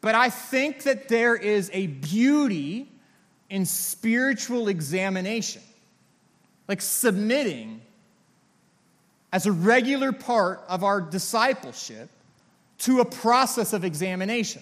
But 0.02 0.16
I 0.16 0.30
think 0.30 0.84
that 0.84 1.08
there 1.08 1.36
is 1.36 1.70
a 1.74 1.88
beauty 1.88 2.88
in 3.50 3.66
spiritual 3.66 4.70
examination, 4.70 5.62
like 6.68 6.82
submitting 6.82 7.82
as 9.32 9.46
a 9.46 9.52
regular 9.52 10.12
part 10.12 10.62
of 10.68 10.84
our 10.84 11.02
discipleship 11.02 12.10
to 12.80 13.02
a 13.02 13.06
process 13.06 13.74
of 13.74 13.84
examination. 13.84 14.62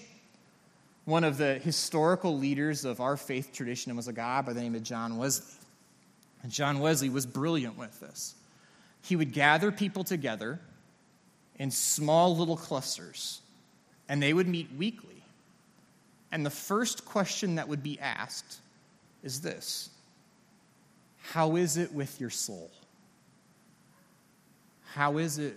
One 1.06 1.24
of 1.24 1.38
the 1.38 1.54
historical 1.54 2.36
leaders 2.36 2.84
of 2.84 3.00
our 3.00 3.16
faith 3.16 3.52
tradition 3.52 3.96
was 3.96 4.08
a 4.08 4.12
guy 4.12 4.42
by 4.42 4.52
the 4.52 4.60
name 4.60 4.74
of 4.74 4.82
John 4.82 5.16
Wesley. 5.16 5.54
And 6.42 6.52
John 6.52 6.80
Wesley 6.80 7.08
was 7.08 7.26
brilliant 7.26 7.78
with 7.78 7.98
this. 8.00 8.34
He 9.02 9.16
would 9.16 9.32
gather 9.32 9.72
people 9.72 10.04
together 10.04 10.60
in 11.58 11.70
small 11.70 12.36
little 12.36 12.56
clusters, 12.56 13.40
and 14.10 14.20
they 14.20 14.34
would 14.34 14.48
meet 14.48 14.68
weekly. 14.76 15.22
And 16.32 16.44
the 16.44 16.50
first 16.50 17.04
question 17.04 17.54
that 17.54 17.68
would 17.68 17.82
be 17.82 17.98
asked 18.00 18.58
is 19.22 19.40
this 19.40 19.88
How 21.22 21.54
is 21.56 21.76
it 21.76 21.92
with 21.94 22.20
your 22.20 22.28
soul? 22.28 22.70
How 24.94 25.18
is 25.18 25.38
it 25.38 25.54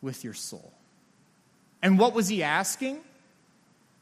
with 0.00 0.22
your 0.22 0.32
soul? 0.32 0.72
And 1.82 1.98
what 1.98 2.14
was 2.14 2.28
he 2.28 2.44
asking? 2.44 3.00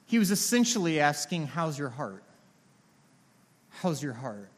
He 0.06 0.18
was 0.18 0.30
essentially 0.30 1.00
asking, 1.00 1.46
How's 1.46 1.78
your 1.78 1.88
heart? 1.88 2.22
How's 3.70 4.02
your 4.02 4.12
heart? 4.12 4.50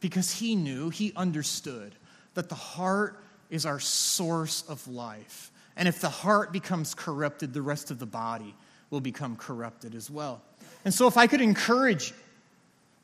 Because 0.00 0.30
he 0.30 0.56
knew, 0.56 0.90
he 0.90 1.14
understood 1.16 1.94
that 2.34 2.50
the 2.50 2.54
heart 2.54 3.18
is 3.48 3.64
our 3.64 3.80
source 3.80 4.62
of 4.68 4.86
life. 4.88 5.50
And 5.78 5.86
if 5.86 6.00
the 6.00 6.10
heart 6.10 6.52
becomes 6.52 6.92
corrupted, 6.92 7.54
the 7.54 7.62
rest 7.62 7.90
of 7.90 7.98
the 8.00 8.06
body 8.06 8.54
will 8.90 9.00
become 9.00 9.36
corrupted 9.36 9.94
as 9.94 10.10
well. 10.10 10.42
And 10.84 10.92
so, 10.92 11.06
if 11.06 11.16
I 11.16 11.26
could 11.26 11.40
encourage 11.40 12.10
you, 12.10 12.16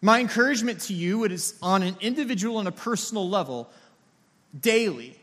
my 0.02 0.20
encouragement 0.20 0.80
to 0.82 0.92
you 0.92 1.24
is 1.24 1.54
on 1.62 1.82
an 1.82 1.96
individual 2.00 2.58
and 2.58 2.68
a 2.68 2.72
personal 2.72 3.26
level, 3.26 3.70
daily. 4.60 5.18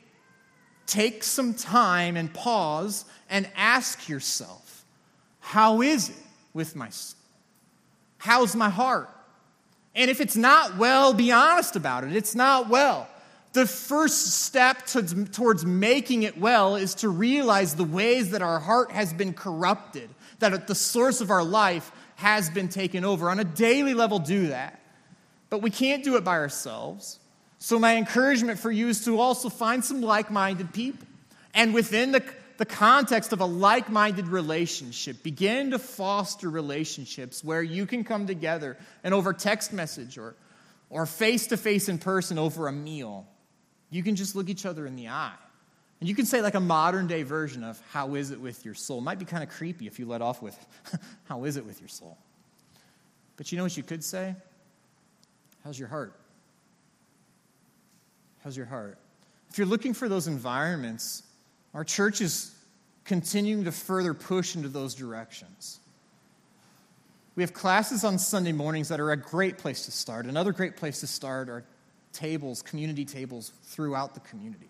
Take 0.87 1.23
some 1.23 1.53
time 1.53 2.17
and 2.17 2.33
pause 2.33 3.05
and 3.29 3.47
ask 3.55 4.09
yourself, 4.09 4.83
how 5.39 5.81
is 5.81 6.09
it 6.09 6.15
with 6.53 6.75
my 6.75 6.89
soul? 6.89 7.19
How's 8.17 8.55
my 8.55 8.69
heart? 8.69 9.09
And 9.93 10.09
if 10.09 10.21
it's 10.21 10.35
not 10.35 10.77
well, 10.77 11.13
be 11.13 11.31
honest 11.31 11.75
about 11.75 12.03
it. 12.03 12.15
It's 12.15 12.33
not 12.33 12.69
well. 12.69 13.07
The 13.53 13.65
first 13.65 14.43
step 14.43 14.85
to, 14.87 15.25
towards 15.25 15.65
making 15.65 16.23
it 16.23 16.37
well 16.37 16.77
is 16.77 16.95
to 16.95 17.09
realize 17.09 17.75
the 17.75 17.83
ways 17.83 18.31
that 18.31 18.41
our 18.41 18.59
heart 18.59 18.91
has 18.91 19.11
been 19.11 19.33
corrupted, 19.33 20.09
that 20.39 20.67
the 20.67 20.75
source 20.75 21.19
of 21.19 21.29
our 21.31 21.43
life 21.43 21.91
has 22.15 22.49
been 22.49 22.69
taken 22.69 23.03
over. 23.03 23.29
On 23.29 23.39
a 23.39 23.43
daily 23.43 23.93
level, 23.93 24.19
do 24.19 24.47
that. 24.47 24.79
But 25.49 25.61
we 25.61 25.69
can't 25.69 26.03
do 26.03 26.15
it 26.15 26.23
by 26.23 26.37
ourselves. 26.37 27.19
So, 27.57 27.77
my 27.77 27.97
encouragement 27.97 28.57
for 28.59 28.71
you 28.71 28.87
is 28.87 29.03
to 29.05 29.19
also 29.19 29.49
find 29.49 29.83
some 29.83 30.01
like 30.01 30.31
minded 30.31 30.73
people. 30.73 31.07
And 31.53 31.73
within 31.73 32.13
the, 32.13 32.23
the 32.57 32.65
context 32.65 33.33
of 33.33 33.41
a 33.41 33.45
like 33.45 33.89
minded 33.89 34.27
relationship. 34.27 35.23
Begin 35.23 35.71
to 35.71 35.79
foster 35.79 36.49
relationships 36.49 37.43
where 37.43 37.61
you 37.61 37.85
can 37.85 38.03
come 38.05 38.27
together 38.27 38.77
and 39.03 39.13
over 39.13 39.33
text 39.33 39.73
message 39.73 40.17
or 40.17 40.35
or 40.91 41.05
face 41.05 41.47
to 41.47 41.57
face 41.57 41.89
in 41.89 41.97
person 41.97 42.37
over 42.37 42.67
a 42.67 42.71
meal, 42.71 43.25
you 43.91 44.01
can 44.01 44.15
just 44.15 44.35
look 44.35 44.49
each 44.49 44.65
other 44.65 44.87
in 44.87 44.95
the 44.95 45.09
eye. 45.09 45.33
And 45.99 46.09
you 46.09 46.15
can 46.15 46.25
say, 46.25 46.41
like 46.41 46.55
a 46.55 46.59
modern 46.59 47.05
day 47.05 47.21
version 47.21 47.63
of, 47.63 47.79
How 47.91 48.15
is 48.15 48.31
it 48.31 48.41
with 48.41 48.65
your 48.65 48.73
soul? 48.73 48.97
It 48.97 49.03
might 49.03 49.19
be 49.19 49.25
kind 49.25 49.43
of 49.43 49.49
creepy 49.49 49.85
if 49.85 49.99
you 49.99 50.07
let 50.07 50.21
off 50.21 50.41
with, 50.41 50.57
How 51.25 51.43
is 51.43 51.57
it 51.57 51.65
with 51.65 51.79
your 51.79 51.89
soul? 51.89 52.17
But 53.37 53.51
you 53.51 53.57
know 53.57 53.63
what 53.63 53.77
you 53.77 53.83
could 53.83 54.03
say? 54.03 54.35
How's 55.63 55.77
your 55.77 55.89
heart? 55.89 56.15
How's 58.43 58.57
your 58.57 58.65
heart? 58.65 58.97
If 59.51 59.59
you're 59.59 59.67
looking 59.67 59.93
for 59.93 60.09
those 60.09 60.27
environments, 60.27 61.21
our 61.75 61.83
church 61.83 62.21
is 62.21 62.55
continuing 63.05 63.65
to 63.65 63.71
further 63.71 64.13
push 64.13 64.55
into 64.55 64.69
those 64.69 64.95
directions. 64.95 65.79
We 67.35 67.43
have 67.43 67.53
classes 67.53 68.03
on 68.03 68.17
Sunday 68.17 68.51
mornings 68.51 68.89
that 68.89 68.99
are 68.99 69.11
a 69.11 69.17
great 69.17 69.57
place 69.57 69.85
to 69.85 69.91
start. 69.91 70.25
Another 70.25 70.51
great 70.51 70.75
place 70.77 70.99
to 71.01 71.07
start 71.07 71.49
are 71.49 71.63
tables, 72.13 72.61
community 72.61 73.05
tables 73.05 73.51
throughout 73.63 74.13
the 74.13 74.19
community. 74.21 74.69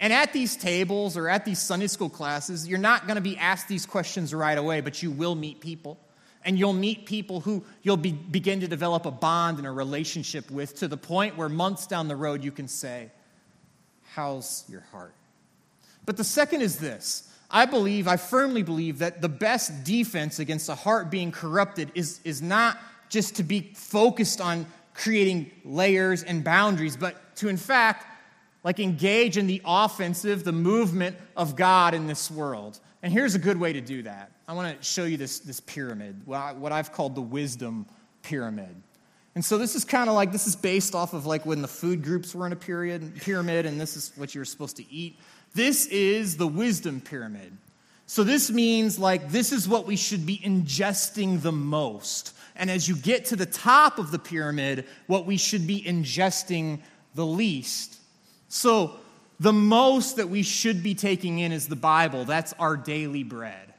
And 0.00 0.12
at 0.12 0.32
these 0.32 0.56
tables 0.56 1.16
or 1.16 1.28
at 1.28 1.44
these 1.44 1.58
Sunday 1.58 1.86
school 1.86 2.10
classes, 2.10 2.68
you're 2.68 2.78
not 2.78 3.06
going 3.06 3.16
to 3.16 3.22
be 3.22 3.36
asked 3.36 3.68
these 3.68 3.86
questions 3.86 4.34
right 4.34 4.58
away, 4.58 4.80
but 4.80 5.02
you 5.02 5.10
will 5.10 5.34
meet 5.34 5.60
people. 5.60 5.98
And 6.44 6.58
you'll 6.58 6.74
meet 6.74 7.06
people 7.06 7.40
who 7.40 7.64
you'll 7.82 7.96
be, 7.96 8.12
begin 8.12 8.60
to 8.60 8.68
develop 8.68 9.06
a 9.06 9.10
bond 9.10 9.56
and 9.58 9.66
a 9.66 9.70
relationship 9.70 10.50
with 10.50 10.76
to 10.80 10.88
the 10.88 10.96
point 10.96 11.38
where 11.38 11.48
months 11.48 11.86
down 11.86 12.06
the 12.06 12.16
road 12.16 12.44
you 12.44 12.52
can 12.52 12.68
say, 12.68 13.10
How's 14.12 14.64
your 14.68 14.82
heart? 14.92 15.14
But 16.04 16.18
the 16.18 16.24
second 16.24 16.60
is 16.60 16.78
this 16.78 17.30
I 17.50 17.66
believe, 17.66 18.08
I 18.08 18.16
firmly 18.16 18.62
believe 18.62 18.98
that 18.98 19.22
the 19.22 19.28
best 19.28 19.84
defense 19.84 20.38
against 20.38 20.68
a 20.68 20.74
heart 20.74 21.10
being 21.10 21.30
corrupted 21.30 21.92
is, 21.94 22.20
is 22.24 22.42
not 22.42 22.78
just 23.08 23.36
to 23.36 23.42
be 23.42 23.72
focused 23.74 24.40
on 24.40 24.66
creating 24.94 25.50
layers 25.64 26.22
and 26.22 26.42
boundaries, 26.42 26.96
but 26.96 27.36
to, 27.36 27.48
in 27.48 27.56
fact, 27.56 28.06
like 28.62 28.80
engage 28.80 29.36
in 29.36 29.46
the 29.46 29.60
offensive, 29.64 30.44
the 30.44 30.52
movement 30.52 31.16
of 31.36 31.54
God 31.54 31.92
in 31.92 32.06
this 32.06 32.30
world. 32.30 32.80
And 33.02 33.12
here's 33.12 33.34
a 33.34 33.38
good 33.38 33.60
way 33.60 33.72
to 33.74 33.80
do 33.82 34.02
that. 34.04 34.32
I 34.48 34.54
want 34.54 34.78
to 34.78 34.84
show 34.84 35.04
you 35.04 35.16
this, 35.16 35.40
this 35.40 35.60
pyramid, 35.60 36.22
what 36.26 36.72
I've 36.72 36.92
called 36.92 37.14
the 37.14 37.22
wisdom 37.22 37.86
pyramid. 38.22 38.74
And 39.34 39.44
so 39.44 39.58
this 39.58 39.74
is 39.74 39.84
kind 39.84 40.08
of 40.08 40.14
like 40.14 40.32
this 40.32 40.46
is 40.46 40.56
based 40.56 40.94
off 40.94 41.12
of 41.12 41.26
like 41.26 41.44
when 41.44 41.60
the 41.60 41.68
food 41.68 42.02
groups 42.02 42.34
were 42.34 42.46
in 42.46 42.52
a 42.52 42.56
period 42.56 43.20
pyramid, 43.20 43.66
and 43.66 43.80
this 43.80 43.96
is 43.96 44.12
what 44.16 44.34
you're 44.34 44.44
supposed 44.44 44.76
to 44.76 44.90
eat. 44.92 45.18
This 45.54 45.86
is 45.86 46.36
the 46.36 46.46
wisdom 46.46 47.00
pyramid. 47.00 47.56
So 48.06 48.22
this 48.22 48.50
means 48.50 48.98
like 48.98 49.30
this 49.30 49.52
is 49.52 49.68
what 49.68 49.86
we 49.86 49.96
should 49.96 50.26
be 50.26 50.38
ingesting 50.38 51.40
the 51.42 51.52
most. 51.52 52.34
And 52.56 52.70
as 52.70 52.88
you 52.88 52.96
get 52.96 53.24
to 53.26 53.36
the 53.36 53.46
top 53.46 53.98
of 53.98 54.10
the 54.10 54.18
pyramid, 54.18 54.86
what 55.06 55.26
we 55.26 55.36
should 55.36 55.66
be 55.66 55.82
ingesting 55.82 56.80
the 57.14 57.26
least. 57.26 57.98
So 58.48 58.96
the 59.40 59.52
most 59.52 60.16
that 60.16 60.28
we 60.28 60.42
should 60.42 60.82
be 60.82 60.94
taking 60.94 61.40
in 61.40 61.50
is 61.52 61.66
the 61.66 61.76
Bible. 61.76 62.24
That's 62.24 62.52
our 62.54 62.76
daily 62.76 63.24
bread. 63.24 63.74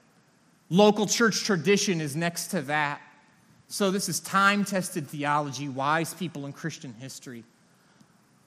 Local 0.69 1.05
church 1.05 1.43
tradition 1.43 2.01
is 2.01 2.15
next 2.15 2.47
to 2.47 2.61
that. 2.63 3.01
So 3.67 3.91
this 3.91 4.09
is 4.09 4.19
time 4.19 4.65
tested 4.65 5.07
theology, 5.07 5.69
wise 5.69 6.13
people 6.13 6.45
in 6.45 6.53
Christian 6.53 6.93
history. 6.99 7.43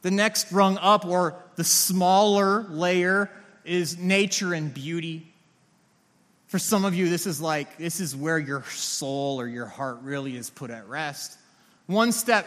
The 0.03 0.11
next 0.11 0.53
rung 0.53 0.79
up, 0.79 1.05
or 1.05 1.35
the 1.57 1.64
smaller 1.64 2.62
layer, 2.69 3.31
is 3.64 3.99
nature 3.99 4.55
and 4.55 4.73
beauty. 4.73 5.33
For 6.49 6.59
some 6.59 6.85
of 6.87 6.95
you, 6.95 7.11
this 7.11 7.27
is 7.27 7.41
like, 7.41 7.77
this 7.77 8.01
is 8.01 8.17
where 8.17 8.39
your 8.39 8.65
soul 8.65 9.39
or 9.39 9.47
your 9.47 9.67
heart 9.67 9.99
really 10.03 10.37
is 10.37 10.49
put 10.49 10.71
at 10.71 10.89
rest. 10.89 11.39
One 11.87 12.11
step 12.11 12.47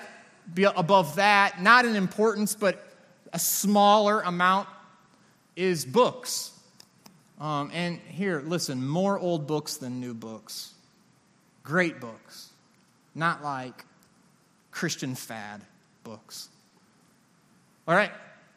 above 0.76 1.16
that, 1.16 1.62
not 1.62 1.86
in 1.86 1.96
importance, 1.96 2.56
but 2.56 2.84
a 3.32 3.40
smaller 3.40 4.22
amount, 4.22 4.68
is 5.56 5.86
books. 5.86 6.52
Um, 7.40 7.70
and 7.74 8.00
here, 8.08 8.42
listen, 8.46 8.86
more 8.86 9.20
old 9.20 9.46
books 9.46 9.78
than 9.78 10.00
new 10.00 10.14
books. 10.14 10.74
Great 11.64 12.00
books. 12.00 12.50
Not 13.14 13.44
like 13.44 13.86
Christian 14.72 15.14
fad 15.14 15.62
books. 16.04 16.50
All 17.88 17.96
right, 17.96 18.12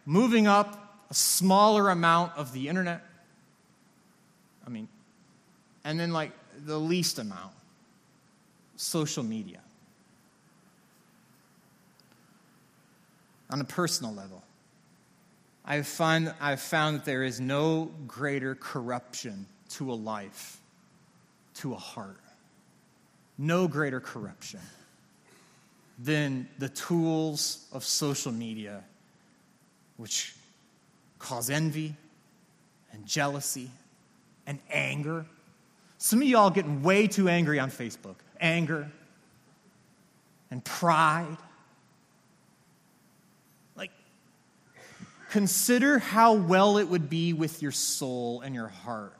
moving 0.06 0.46
up 0.46 1.04
a 1.10 1.14
smaller 1.14 1.90
amount 1.90 2.36
of 2.36 2.52
the 2.52 2.68
internet. 2.68 3.02
I 5.84 5.90
and 5.90 6.00
then 6.00 6.12
like 6.12 6.32
the 6.64 6.78
least 6.78 7.18
amount 7.18 7.52
social 8.76 9.22
media. 9.22 9.60
On 13.50 13.60
a 13.60 13.64
personal 13.64 14.12
level, 14.12 14.42
I've 15.64 15.86
found, 15.86 16.34
I've 16.40 16.60
found 16.60 16.96
that 16.96 17.04
there 17.04 17.22
is 17.22 17.40
no 17.40 17.90
greater 18.06 18.54
corruption 18.54 19.46
to 19.70 19.92
a 19.92 19.94
life, 19.94 20.58
to 21.54 21.72
a 21.72 21.76
heart, 21.76 22.20
no 23.38 23.68
greater 23.68 24.00
corruption 24.00 24.60
than 25.98 26.48
the 26.58 26.68
tools 26.68 27.66
of 27.72 27.84
social 27.84 28.32
media 28.32 28.82
which 29.96 30.34
cause 31.18 31.50
envy 31.50 31.94
and 32.92 33.06
jealousy 33.06 33.70
and 34.46 34.58
anger. 34.70 35.24
Some 36.04 36.20
of 36.20 36.28
y'all 36.28 36.50
getting 36.50 36.82
way 36.82 37.06
too 37.06 37.30
angry 37.30 37.58
on 37.58 37.70
Facebook. 37.70 38.16
Anger 38.38 38.90
and 40.50 40.62
pride. 40.62 41.38
Like, 43.74 43.90
consider 45.30 45.98
how 45.98 46.34
well 46.34 46.76
it 46.76 46.90
would 46.90 47.08
be 47.08 47.32
with 47.32 47.62
your 47.62 47.72
soul 47.72 48.42
and 48.42 48.54
your 48.54 48.68
heart 48.68 49.14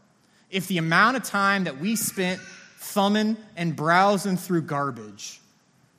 if 0.51 0.69
the 0.69 0.77
amount 0.77 1.17
of 1.17 1.23
time 1.23 1.65
that 1.65 1.81
we 1.81 1.97
spent 1.97 2.39
thumbing 2.77 3.39
and 3.57 3.75
browsing 3.75 4.37
through 4.37 4.61
garbage 4.61 5.41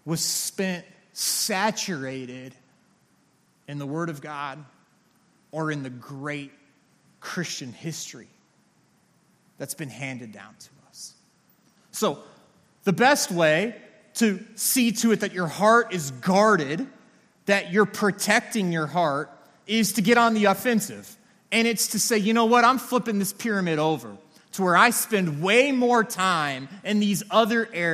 was 0.05 0.21
spent 0.21 0.85
saturated 1.13 2.53
in 3.67 3.79
the 3.79 3.87
Word 3.87 4.11
of 4.11 4.21
God 4.21 4.63
or 5.51 5.71
in 5.71 5.81
the 5.81 5.89
great 5.89 6.51
Christian 7.21 7.73
history 7.73 8.27
that's 9.57 9.73
been 9.73 9.89
handed 9.89 10.31
down 10.31 10.53
to 10.59 10.65
us. 10.67 10.74
So, 11.95 12.19
the 12.83 12.91
best 12.91 13.31
way 13.31 13.73
to 14.15 14.43
see 14.55 14.91
to 14.91 15.13
it 15.13 15.21
that 15.21 15.33
your 15.33 15.47
heart 15.47 15.93
is 15.93 16.11
guarded, 16.11 16.85
that 17.45 17.71
you're 17.71 17.85
protecting 17.85 18.73
your 18.73 18.85
heart, 18.85 19.31
is 19.65 19.93
to 19.93 20.01
get 20.01 20.17
on 20.17 20.33
the 20.33 20.45
offensive. 20.45 21.15
And 21.53 21.67
it's 21.67 21.87
to 21.89 21.99
say, 21.99 22.17
you 22.17 22.33
know 22.33 22.45
what, 22.45 22.65
I'm 22.65 22.79
flipping 22.79 23.17
this 23.17 23.31
pyramid 23.31 23.79
over 23.79 24.17
to 24.51 24.61
where 24.61 24.75
I 24.75 24.89
spend 24.89 25.41
way 25.41 25.71
more 25.71 26.03
time 26.03 26.67
in 26.83 26.99
these 26.99 27.23
other 27.31 27.67
areas. 27.73 27.93